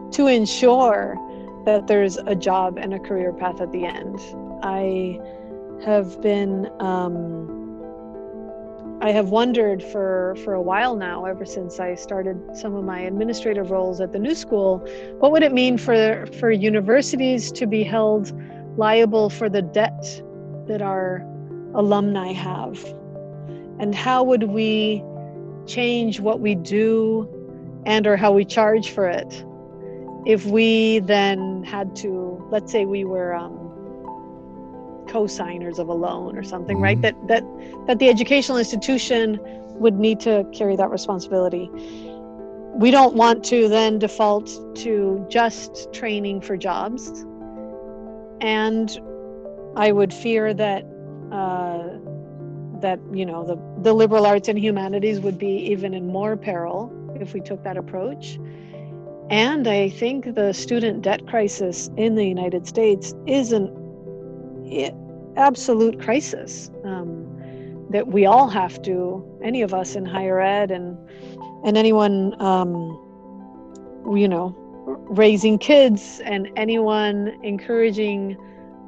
[0.10, 1.16] to ensure
[1.64, 4.18] that there's a job and a career path at the end.
[4.64, 5.20] I
[5.84, 7.46] have been, um,
[9.00, 12.98] I have wondered for for a while now, ever since I started some of my
[13.02, 14.78] administrative roles at the New School,
[15.20, 18.32] what would it mean for for universities to be held
[18.76, 20.20] liable for the debt
[20.66, 21.24] that our
[21.74, 22.82] alumni have?
[23.78, 25.02] And how would we
[25.66, 27.28] change what we do
[27.86, 29.44] and or how we charge for it
[30.26, 33.70] if we then had to let's say we were um,
[35.08, 36.98] co-signers of a loan or something right?
[36.98, 37.02] Mhm.
[37.02, 37.44] that that
[37.86, 39.38] that the educational institution
[39.78, 41.70] would need to carry that responsibility.
[42.74, 47.24] We don't want to then default to just training for jobs.
[48.40, 48.98] And
[49.76, 50.84] I would fear that
[51.30, 51.88] uh,
[52.80, 56.92] that you know the the liberal arts and humanities would be even in more peril
[57.20, 58.38] if we took that approach.
[59.28, 63.68] And I think the student debt crisis in the United States is an
[65.36, 70.96] absolute crisis um, that we all have to, any of us in higher ed and
[71.64, 72.98] and anyone, um,
[74.14, 74.54] you know,
[75.08, 78.36] raising kids and anyone encouraging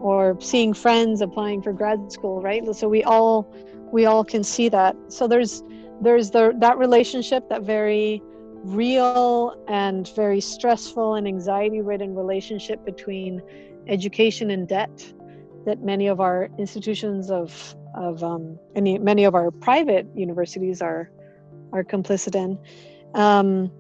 [0.00, 2.62] or seeing friends applying for grad school right?
[2.74, 3.52] So we all
[3.92, 4.96] we all can see that.
[5.08, 5.62] So there's
[6.00, 8.22] there's the that relationship that very
[8.64, 13.40] real and very stressful and anxiety ridden relationship between
[13.86, 15.12] education and debt
[15.64, 21.10] that many of our institutions of of um, any many of our private universities are
[21.72, 22.58] are complicit in.
[23.14, 23.70] Um,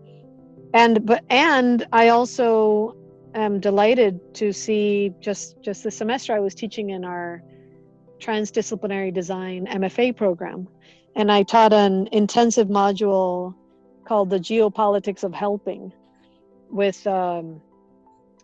[0.74, 2.94] and but and I also
[3.40, 7.42] am delighted to see just just the semester I was teaching in our
[8.18, 10.68] transdisciplinary design MFA program.
[11.14, 13.54] And I taught an intensive module
[14.04, 15.92] called the geopolitics of helping
[16.70, 17.60] with um,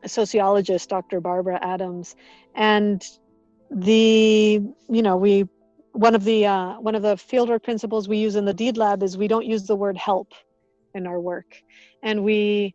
[0.07, 2.17] sociologist dr barbara adams.
[2.55, 3.03] And
[3.71, 5.49] the you know we
[5.93, 9.03] one of the uh, one of the fieldwork principles we use in the deed lab
[9.03, 10.33] is we don't use the word help
[10.95, 11.57] in our work.
[12.03, 12.75] And we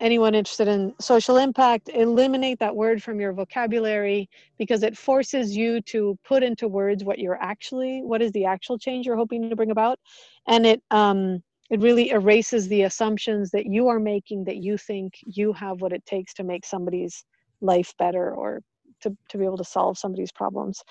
[0.00, 4.28] anyone interested in social impact eliminate that word from your vocabulary
[4.58, 8.78] because it forces you to put into words what you're actually what is the actual
[8.78, 9.98] change you're hoping to bring about.
[10.46, 15.14] And it um it really erases the assumptions that you are making that you think
[15.24, 17.24] you have what it takes to make somebody's
[17.60, 18.62] life better or
[19.02, 20.82] to, to be able to solve somebody's problems.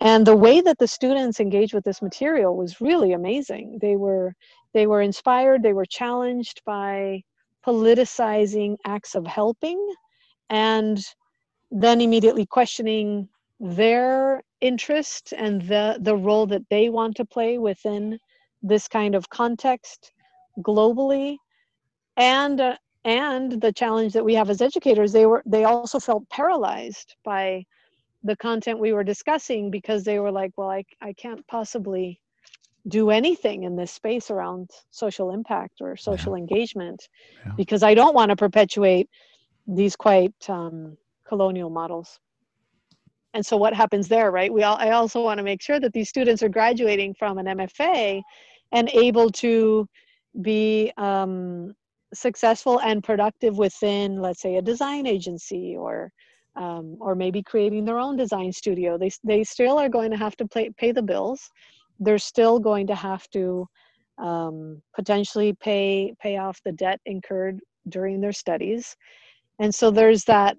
[0.00, 3.78] And the way that the students engaged with this material was really amazing.
[3.80, 4.34] They were
[4.74, 7.22] they were inspired they were challenged by
[7.66, 9.94] politicizing acts of helping
[10.50, 11.04] and
[11.70, 13.28] then immediately questioning
[13.60, 18.18] their interest and the the role that they want to play within
[18.62, 20.12] this kind of context
[20.58, 21.36] globally.
[22.16, 26.28] And uh, and the challenge that we have as educators they were they also felt
[26.28, 27.64] paralyzed by
[28.22, 32.20] the content we were discussing because they were like well i, I can't possibly
[32.88, 36.40] do anything in this space around social impact or social yeah.
[36.40, 37.08] engagement
[37.44, 37.52] yeah.
[37.56, 39.08] because i don't want to perpetuate
[39.66, 42.18] these quite um, colonial models
[43.34, 45.92] and so what happens there right we all, i also want to make sure that
[45.92, 48.20] these students are graduating from an mfa
[48.72, 49.86] and able to
[50.40, 51.74] be um,
[52.14, 56.10] successful and productive within, let's say, a design agency or
[56.54, 58.98] um, or maybe creating their own design studio.
[58.98, 61.50] They they still are going to have to pay pay the bills.
[62.04, 63.66] They're still going to have to
[64.18, 68.96] um, potentially pay pay off the debt incurred during their studies,
[69.58, 70.56] and so there's that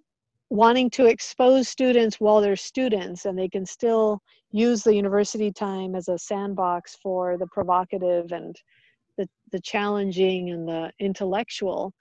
[0.54, 4.22] wanting to expose students while they're students and they can still
[4.52, 8.56] use the university time as a sandbox for the provocative and
[9.18, 11.92] the, the challenging and the intellectual.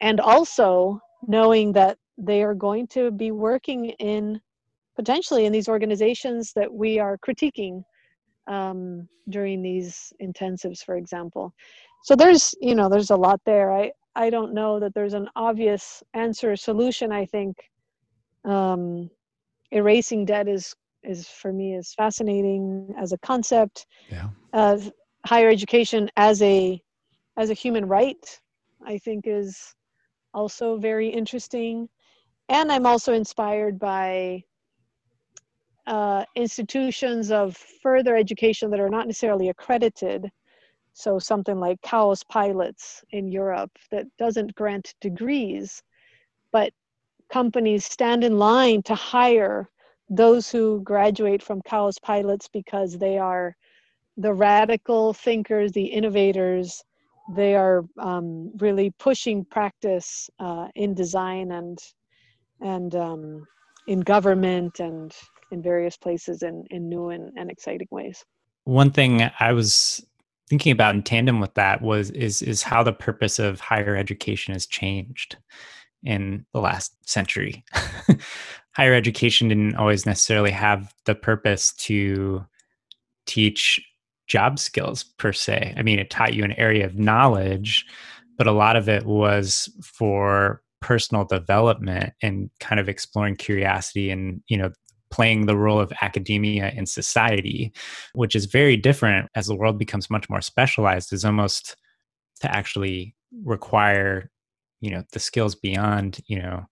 [0.00, 4.40] And also knowing that they are going to be working in
[4.96, 7.82] potentially in these organizations that we are critiquing
[8.48, 11.52] um, during these intensives for example
[12.04, 15.28] so there's you know there's a lot there i i don't know that there's an
[15.36, 17.56] obvious answer solution i think
[18.44, 19.10] um,
[19.70, 23.86] erasing debt is is for me is fascinating as a concept.
[24.08, 24.28] Yeah.
[24.52, 24.78] Uh,
[25.26, 26.80] higher education as a
[27.36, 28.40] as a human right,
[28.86, 29.74] I think is
[30.34, 31.88] also very interesting,
[32.48, 34.44] and I'm also inspired by
[35.86, 40.30] uh, institutions of further education that are not necessarily accredited.
[40.92, 45.82] So something like KaosPilots in Europe that doesn't grant degrees,
[46.52, 46.72] but
[47.30, 49.70] companies stand in line to hire
[50.10, 53.56] those who graduate from KaosPilots because they are
[54.18, 56.84] the radical thinkers, the innovators.
[57.34, 61.78] They are um, really pushing practice uh, in design and
[62.60, 63.46] and um,
[63.88, 65.12] in government and
[65.52, 68.24] in various places in, in new and, and exciting ways.
[68.64, 70.04] One thing I was
[70.48, 74.52] thinking about in tandem with that was is is how the purpose of higher education
[74.52, 75.36] has changed
[76.02, 77.64] in the last century.
[78.74, 82.44] Higher education didn't always necessarily have the purpose to
[83.26, 83.80] teach
[84.26, 85.74] job skills per se.
[85.76, 87.84] I mean, it taught you an area of knowledge,
[88.38, 94.42] but a lot of it was for personal development and kind of exploring curiosity and,
[94.48, 94.70] you know,
[95.12, 97.72] playing the role of academia in society,
[98.14, 101.76] which is very different as the world becomes much more specialized, is almost
[102.40, 104.30] to actually require
[104.80, 106.66] you know the skills beyond you know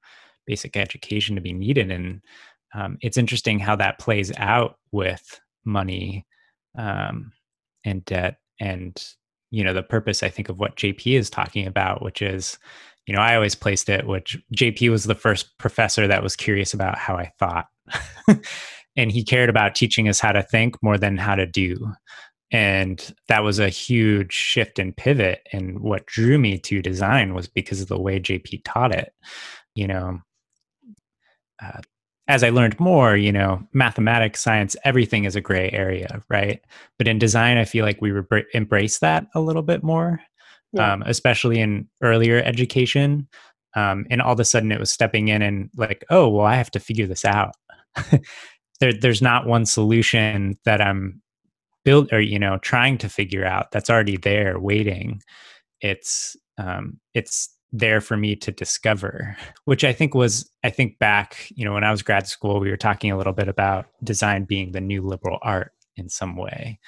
[0.46, 1.92] basic education to be needed.
[1.92, 2.20] And
[2.74, 6.26] um, it's interesting how that plays out with money
[6.76, 7.32] um,
[7.84, 9.02] and debt and
[9.50, 12.58] you know the purpose i think of what jp is talking about which is
[13.06, 16.74] you know i always placed it which jp was the first professor that was curious
[16.74, 17.66] about how i thought.
[18.96, 21.92] And he cared about teaching us how to think more than how to do.
[22.50, 25.46] And that was a huge shift and pivot.
[25.52, 29.12] And what drew me to design was because of the way jp taught it
[29.74, 30.20] you know.
[31.62, 31.80] Uh,
[32.26, 36.60] as i learned more you know mathematics science everything is a gray area right?
[36.98, 40.20] But in design i feel like we re- embrace that a little bit more
[40.72, 40.92] yeah.
[40.92, 43.28] um, especially in earlier education.
[43.74, 46.56] Um, and all of a sudden it was stepping in and like, oh, well, I
[46.56, 47.54] have to figure this out.
[48.80, 51.22] there, there's not one solution that I'm
[51.84, 55.22] build or, you know, trying to figure out that's already there waiting.
[55.80, 61.50] It's, um, it's there for me to discover, which I think was, I think back,
[61.54, 64.44] you know, when I was grad school, we were talking a little bit about design
[64.44, 66.78] being the new liberal art in some way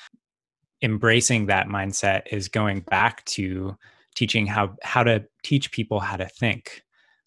[0.83, 3.76] embracing that mindset is going back to
[4.14, 6.83] teaching how how to teach people how to think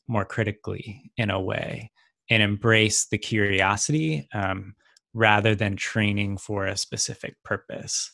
[0.08, 1.92] more critically in a way
[2.30, 4.76] and embrace the curiosity um,
[5.14, 8.12] rather than training for a specific purpose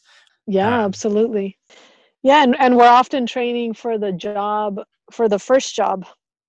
[0.47, 1.57] yeah um, absolutely
[2.23, 4.79] yeah and, and we're often training for the job
[5.11, 6.05] for the first job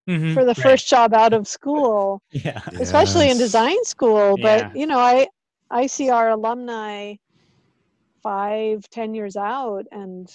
[0.08, 0.58] mm-hmm, for the right.
[0.58, 3.32] first job out of school yeah especially yes.
[3.32, 4.72] in design school but yeah.
[4.74, 5.26] you know i
[5.70, 7.14] i see our alumni
[8.22, 10.32] five, ten years out, and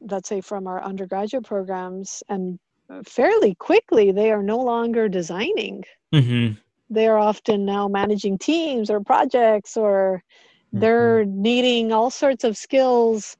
[0.00, 2.58] let's say from our undergraduate programs, and
[3.04, 5.84] fairly quickly they are no longer designing.
[6.12, 6.54] Mm-hmm.
[6.90, 10.80] They are often now managing teams or projects, or mm-hmm.
[10.80, 13.36] they're needing all sorts of skills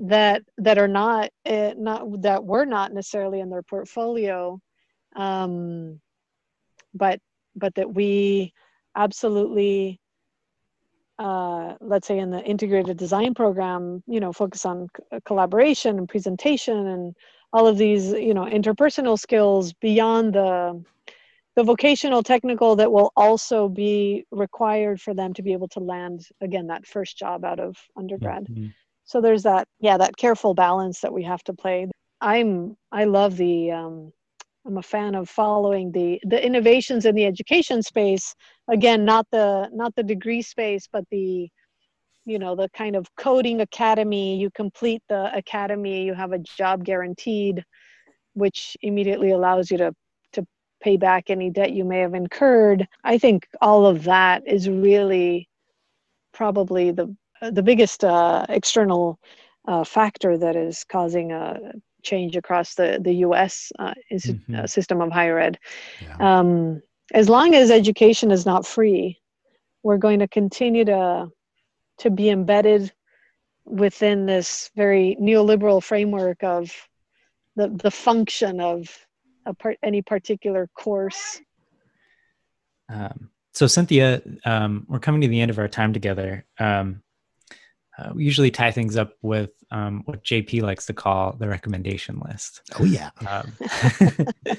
[0.00, 4.60] that that are not uh, not that were not necessarily in their portfolio,
[5.16, 6.00] um,
[6.94, 7.20] but
[7.56, 8.52] but that we
[8.96, 10.00] absolutely
[11.18, 15.98] uh, let's say in the integrated design program, you know, focus on c- uh, collaboration
[15.98, 17.16] and presentation and
[17.52, 20.82] all of these, you know, interpersonal skills beyond the
[21.56, 26.24] the vocational technical that will also be required for them to be able to land
[26.40, 28.44] again that first job out of undergrad.
[28.44, 28.66] Mm-hmm.
[29.04, 31.88] So there's that, yeah, that careful balance that we have to play.
[32.20, 34.12] I'm I love the um,
[34.68, 38.34] I'm a fan of following the the innovations in the education space.
[38.68, 41.48] Again, not the not the degree space, but the
[42.26, 44.36] you know the kind of coding academy.
[44.38, 47.64] You complete the academy, you have a job guaranteed,
[48.34, 49.94] which immediately allows you to
[50.32, 50.46] to
[50.82, 52.86] pay back any debt you may have incurred.
[53.04, 55.48] I think all of that is really
[56.34, 57.16] probably the
[57.52, 59.18] the biggest uh, external
[59.66, 61.72] uh, factor that is causing a
[62.02, 63.72] change across the the U.S.
[63.78, 64.54] Uh, is, mm-hmm.
[64.54, 65.58] uh, system of higher ed.
[66.00, 66.38] Yeah.
[66.38, 66.82] Um,
[67.14, 69.18] as long as education is not free,
[69.82, 71.28] we're going to continue to
[71.98, 72.92] to be embedded
[73.64, 76.72] within this very neoliberal framework of
[77.56, 78.88] the the function of
[79.46, 81.40] a part, any particular course.
[82.88, 86.44] Um, so Cynthia, um, we're coming to the end of our time together.
[86.58, 87.02] Um,
[87.98, 92.20] uh, we usually tie things up with um, what JP likes to call the recommendation
[92.28, 92.62] list.
[92.78, 93.10] Oh, yeah.
[93.26, 93.52] Um,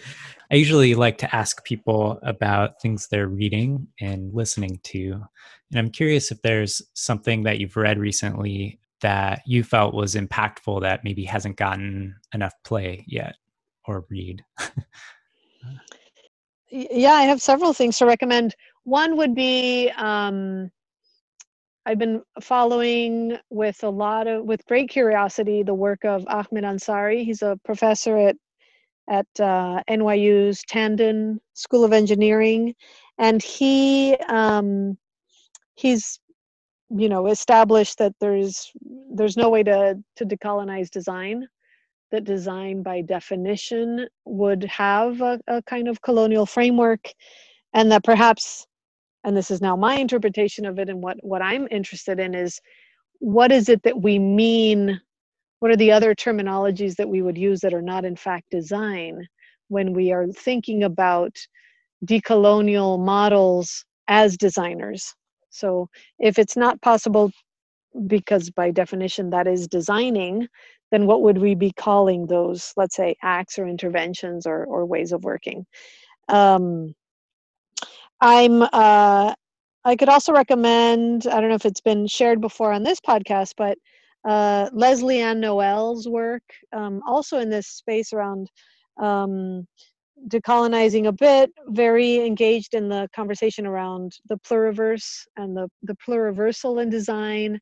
[0.51, 5.21] I usually like to ask people about things they're reading and listening to.
[5.69, 10.81] And I'm curious if there's something that you've read recently that you felt was impactful
[10.81, 13.35] that maybe hasn't gotten enough play yet
[13.85, 14.43] or read.
[16.71, 18.55] yeah, I have several things to recommend.
[18.83, 20.71] One would be um,
[21.89, 27.25] I've been following with a lot of with great curiosity the work of Ahmed Ansari.
[27.25, 28.35] He's a professor at
[29.09, 32.75] at uh, NYU's Tandon School of Engineering,
[33.17, 34.99] and he um,
[35.73, 36.19] he's
[36.91, 38.71] you know established that there's
[39.15, 41.47] there's no way to to decolonize design
[42.11, 47.11] that design by definition would have a, a kind of colonial framework
[47.73, 48.67] and that perhaps
[49.23, 52.59] and this is now my interpretation of it and what what i'm interested in is
[53.19, 54.99] what is it that we mean?
[55.59, 59.27] What are the other terminologies that we would use that are not in fact design
[59.67, 61.37] when we are thinking about
[62.05, 65.13] decolonial models as designers?
[65.49, 67.31] So if it's not possible
[68.07, 70.47] because by definition that is designing
[70.91, 75.11] then what would we be calling those let's say acts or interventions or, or ways
[75.11, 75.65] of working?
[76.29, 76.93] Um,
[78.21, 79.33] I'm uh,
[79.85, 83.53] I could also recommend, I don't know if it's been shared before on this podcast,
[83.57, 83.77] but
[84.27, 86.43] uh, Lesley-Ann Noel's work,
[86.73, 88.49] um, also in this space around
[89.01, 89.65] um,
[90.27, 96.81] decolonizing a bit, very engaged in the conversation around the pluriverse and the, the pluriversal
[96.81, 97.57] in design.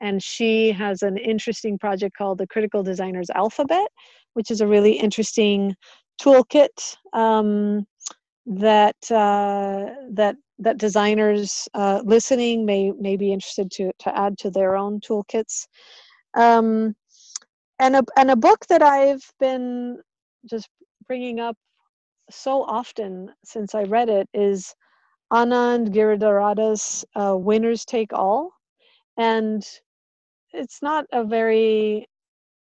[0.00, 3.86] And she has an interesting project called the Critical Designers Alphabet,
[4.34, 5.76] which is a really interesting
[6.20, 7.86] toolkit um,
[8.50, 14.50] that uh, that that designers uh, listening may may be interested to to add to
[14.50, 15.66] their own toolkits.
[16.34, 16.94] Um,
[17.78, 20.00] and a and a book that I've been
[20.44, 20.68] just
[21.06, 21.56] bringing up
[22.28, 24.74] so often since I read it is
[25.32, 28.52] Anand Giridharadas uh, "Winners Take All,"
[29.16, 29.64] and
[30.52, 32.08] it's not a very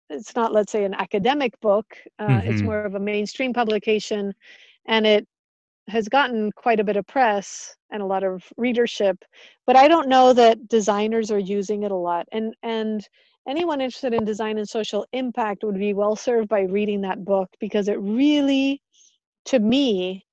[0.10, 1.86] it's not let's say an academic book
[2.18, 2.52] uh, mm-hmm.
[2.52, 4.34] it's more of a mainstream publication
[4.88, 5.28] and it
[5.90, 9.18] has gotten quite a bit of press and a lot of readership
[9.66, 13.08] but i don't know that designers are using it a lot and and
[13.48, 17.50] anyone interested in design and social impact would be well served by reading that book
[17.60, 18.82] because it really
[19.46, 20.26] to me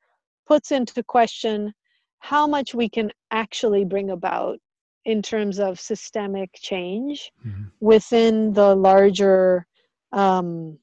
[0.47, 1.73] puts into question
[2.19, 4.59] how much we can actually bring about
[5.05, 7.65] in terms of systemic change mm-hmm.
[7.81, 9.67] within the larger
[10.13, 10.79] um,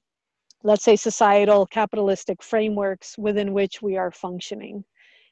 [0.63, 4.83] let's say societal capitalistic frameworks within which we are functioning.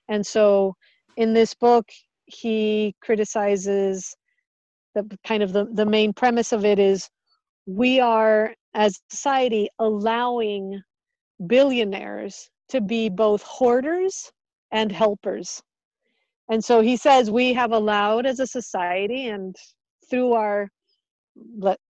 [0.10, 0.76] And so
[1.18, 1.88] in this book
[2.26, 4.16] he criticizes
[4.94, 7.10] the kind of the, the main premise of it is
[7.66, 10.82] we are as society allowing
[11.48, 14.32] billionaires to be both hoarders
[14.72, 15.62] and helpers.
[16.50, 19.56] And so he says we have allowed as a society and
[20.10, 20.70] through our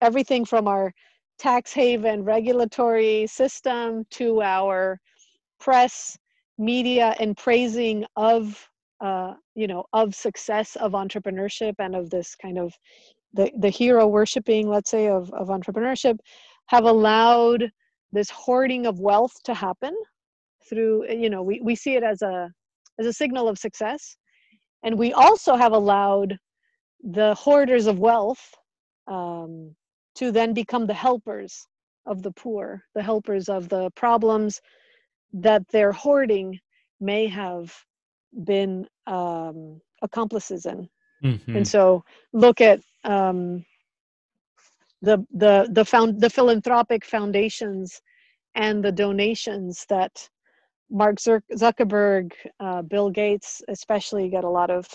[0.02, 0.94] everything from our
[1.42, 5.00] tax haven regulatory system to our
[5.60, 6.18] press
[6.58, 8.68] media and praising of
[9.02, 12.74] uh, you know of success of entrepreneurship and of this kind of
[13.34, 16.18] the, the hero worshiping let's say of, of entrepreneurship
[16.68, 17.70] have allowed
[18.12, 19.96] this hoarding of wealth to happen
[20.70, 22.50] through you know we, we see it as a
[23.02, 24.16] as a signal of success.
[24.84, 26.38] And we also have allowed
[27.04, 28.44] the hoarders of wealth
[29.08, 29.76] um,
[30.16, 31.68] to then become the helpers
[32.06, 34.62] of the poor, the helpers of the problems
[35.34, 36.60] that their hoarding
[37.00, 37.74] may have
[38.44, 40.90] been um, accomplices in.
[41.24, 41.58] Mm-hmm.
[41.58, 42.04] And so
[42.34, 43.66] look at um,
[45.02, 48.02] the the the found the philanthropic foundations
[48.56, 50.30] and the donations that
[50.92, 54.86] Mark Zuckerberg, uh, Bill Gates, especially, get a lot of,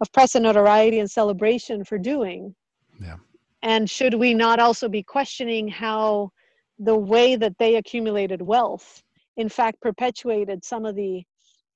[0.00, 2.54] of press and notoriety and celebration for doing.
[3.00, 3.16] Yeah.
[3.62, 6.30] And should we not also be questioning how
[6.78, 9.02] the way that they accumulated wealth,
[9.36, 11.22] in fact, perpetuated some of the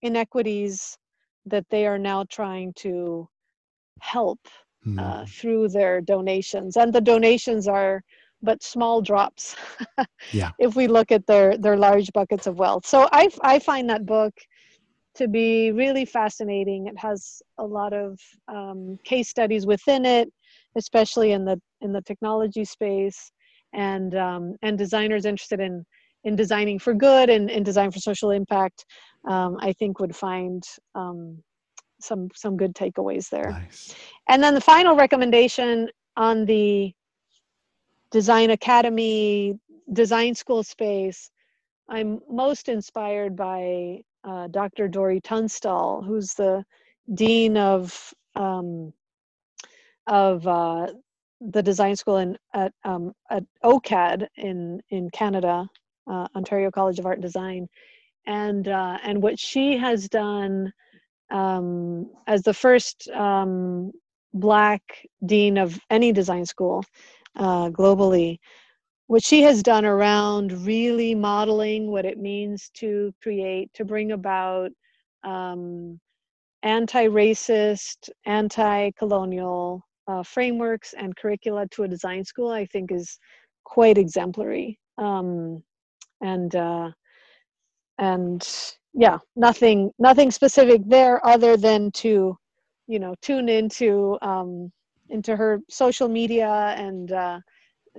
[0.03, 0.99] inequities
[1.47, 3.28] that they are now trying to
[4.01, 4.41] help
[4.84, 5.01] mm.
[5.01, 5.24] uh, hmm.
[5.26, 6.76] through their donations?
[6.76, 8.03] And the donations are
[8.43, 9.57] but small drops
[10.32, 13.89] yeah if we look at their their large buckets of wealth so i i find
[13.89, 14.34] that book
[15.14, 20.30] to be really fascinating it has a lot of um, case studies within it
[20.77, 23.31] especially in the in the technology space
[23.72, 25.85] and um, and designers interested in
[26.24, 28.85] in designing for good and, in design for social impact
[29.29, 30.62] um, i think would find
[30.95, 31.39] um,
[32.01, 33.95] some some good takeaways there nice.
[34.29, 36.93] and then the final recommendation on the
[38.11, 39.59] design academy,
[39.93, 41.31] design school space,
[41.89, 44.89] I'm most inspired by uh, Dr.
[44.89, 46.64] Dori Tunstall, who's the
[47.14, 48.93] dean of um,
[50.07, 50.89] of uh,
[51.41, 55.69] the design school in at um, at OCAD in in Canada,
[56.11, 57.69] uh, Ontario College of Art and Design,
[58.27, 60.73] and uh, and what she has done
[61.31, 63.93] um, as the first um,
[64.35, 64.83] black
[65.25, 66.85] dean of any design school
[67.37, 68.39] uh, globally.
[69.09, 74.73] What she has done around really modeling what it means to create, to bring about
[75.23, 76.01] um,
[76.63, 83.19] anti racist, anti colonial uh, frameworks and curricula to a design school, I think is
[83.65, 84.79] quite exemplary.
[84.99, 85.63] Um,
[86.21, 86.91] and uh,
[87.99, 88.49] and
[88.95, 92.37] yeah, nothing nothing specific there other than to
[92.87, 94.73] you know tune into um,
[95.11, 97.41] into her social media and uh,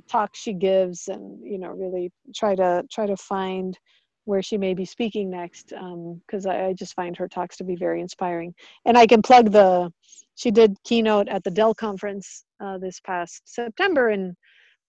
[0.09, 3.77] talks she gives and you know really try to try to find
[4.25, 7.63] where she may be speaking next because um, I, I, just find her talks to
[7.63, 8.53] be very inspiring
[8.85, 9.91] and i can plug the
[10.37, 14.35] she did keynote at the DEL conference uh, this past september and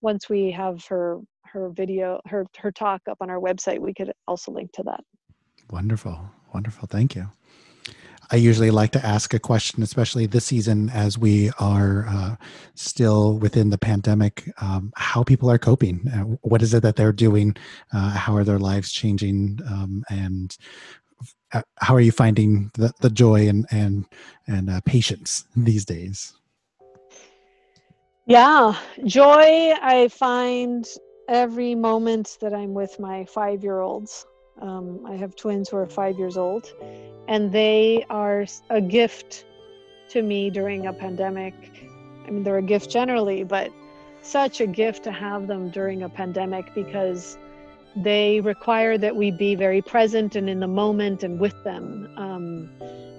[0.01, 4.13] once we have her her video her her talk up on our website we could
[4.29, 5.01] also link to that
[5.71, 7.29] wonderful wonderful thank you
[8.31, 12.37] I usually like to ask a question, especially this season as we are uh,
[12.75, 16.07] still within the pandemic, um, how people are coping.
[16.09, 17.57] Uh, what is it that they're doing?
[17.91, 19.61] Uh, how are their lives changing?
[19.67, 20.55] Um, and
[21.79, 24.05] how are you finding the, the joy and, and,
[24.47, 26.35] and uh, patience these days?
[28.27, 30.87] Yeah, joy I find
[31.29, 34.27] every moment that I'm with my five year olds.
[34.61, 36.73] Um, I have twins who are five years old,
[37.29, 39.47] and they are a gift
[40.11, 41.55] to me during a pandemic.
[42.27, 43.71] I mean, they're a gift generally, but
[44.21, 47.39] such a gift to have them during a pandemic because
[48.03, 52.09] they require that we be very present and in the moment and with them.
[52.17, 52.71] Um,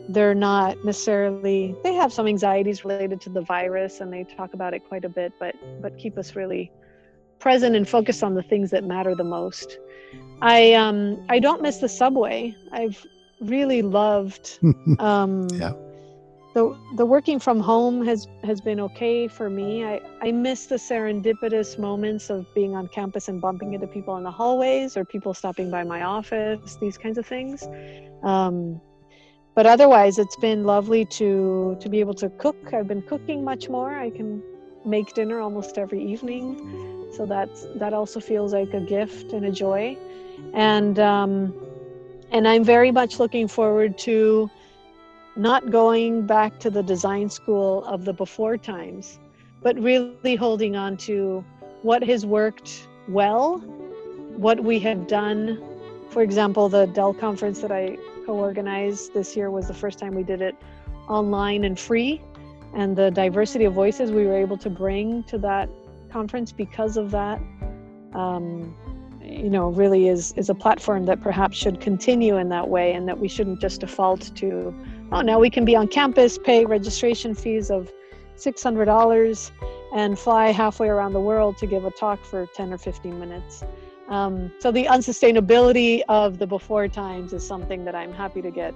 [0.09, 4.73] they're not necessarily they have some anxieties related to the virus and they talk about
[4.73, 5.53] it quite a bit but
[5.83, 6.71] but keep us really
[7.37, 9.77] present and focused on the things that matter the most.
[10.41, 12.55] I um I don't miss the subway.
[12.71, 13.05] I've
[13.39, 14.59] really loved
[14.99, 15.73] um yeah.
[16.53, 19.85] The the working from home has has been okay for me.
[19.85, 24.23] I I miss the serendipitous moments of being on campus and bumping into people in
[24.23, 27.67] the hallways or people stopping by my office, these kinds of things.
[28.23, 28.81] Um,
[29.55, 32.73] but otherwise, it's been lovely to to be able to cook.
[32.73, 33.95] I've been cooking much more.
[33.95, 34.43] I can
[34.85, 36.57] make dinner almost every evening,
[37.11, 39.97] so that's that also feels like a gift and a joy.
[40.53, 41.53] And um,
[42.31, 44.49] and I'm very much looking forward to
[45.35, 49.19] not going back to the design school of the before times,
[49.61, 51.43] but really holding on to
[51.81, 53.57] what has worked well,
[54.35, 55.63] what we have done.
[56.09, 60.23] For example, the DEL conference that I co-organized this year was the first time we
[60.23, 60.55] did it
[61.07, 62.21] online and free
[62.73, 65.69] and the diversity of voices we were able to bring to that
[66.11, 67.41] conference because of that
[68.13, 68.75] um,
[69.21, 73.07] you know really is is a platform that perhaps should continue in that way and
[73.07, 74.73] that we shouldn't just default to
[75.11, 77.91] oh now we can be on campus pay registration fees of
[78.37, 79.51] $600
[79.93, 83.63] and fly halfway around the world to give a talk for 10 or 15 minutes
[84.07, 88.73] um, so the unsustainability of the before times is something that i'm happy to get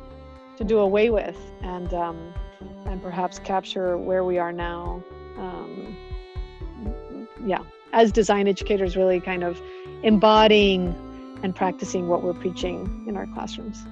[0.57, 2.34] to do away with and um,
[2.86, 5.03] and perhaps capture where we are now
[5.38, 5.97] um,
[7.45, 7.63] yeah
[7.93, 9.61] as design educators really kind of
[10.01, 10.93] embodying
[11.43, 13.86] and practicing what we're preaching in our classrooms.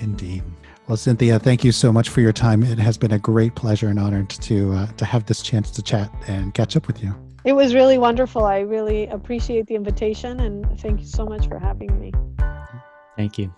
[0.00, 0.42] Indeed.
[0.88, 2.62] Well, Cynthia, thank you so much for your time.
[2.62, 5.82] It has been a great pleasure and honor to uh, to have this chance to
[5.82, 7.12] chat and catch up with you.
[7.44, 8.44] It was really wonderful.
[8.44, 12.12] I really appreciate the invitation and thank you so much for having me.
[13.16, 13.52] Thank you.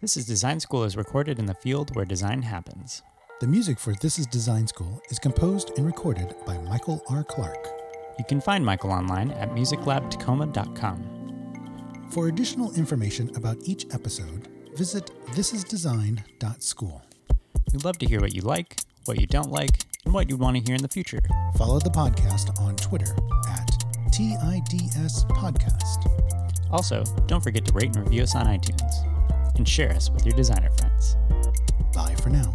[0.00, 3.02] This is Design School is recorded in the field where design happens.
[3.40, 7.24] The music for This is Design School is composed and recorded by Michael R.
[7.24, 7.83] Clark.
[8.18, 11.10] You can find Michael online at musiclabtacoma.com.
[12.10, 17.02] For additional information about each episode, visit thisisdesign.school.
[17.72, 20.56] We'd love to hear what you like, what you don't like, and what you want
[20.56, 21.20] to hear in the future.
[21.56, 23.16] Follow the podcast on Twitter
[23.48, 23.68] at
[24.12, 26.08] TIDS Podcast.
[26.70, 28.92] Also, don't forget to rate and review us on iTunes
[29.56, 31.16] and share us with your designer friends.
[31.92, 32.54] Bye for now.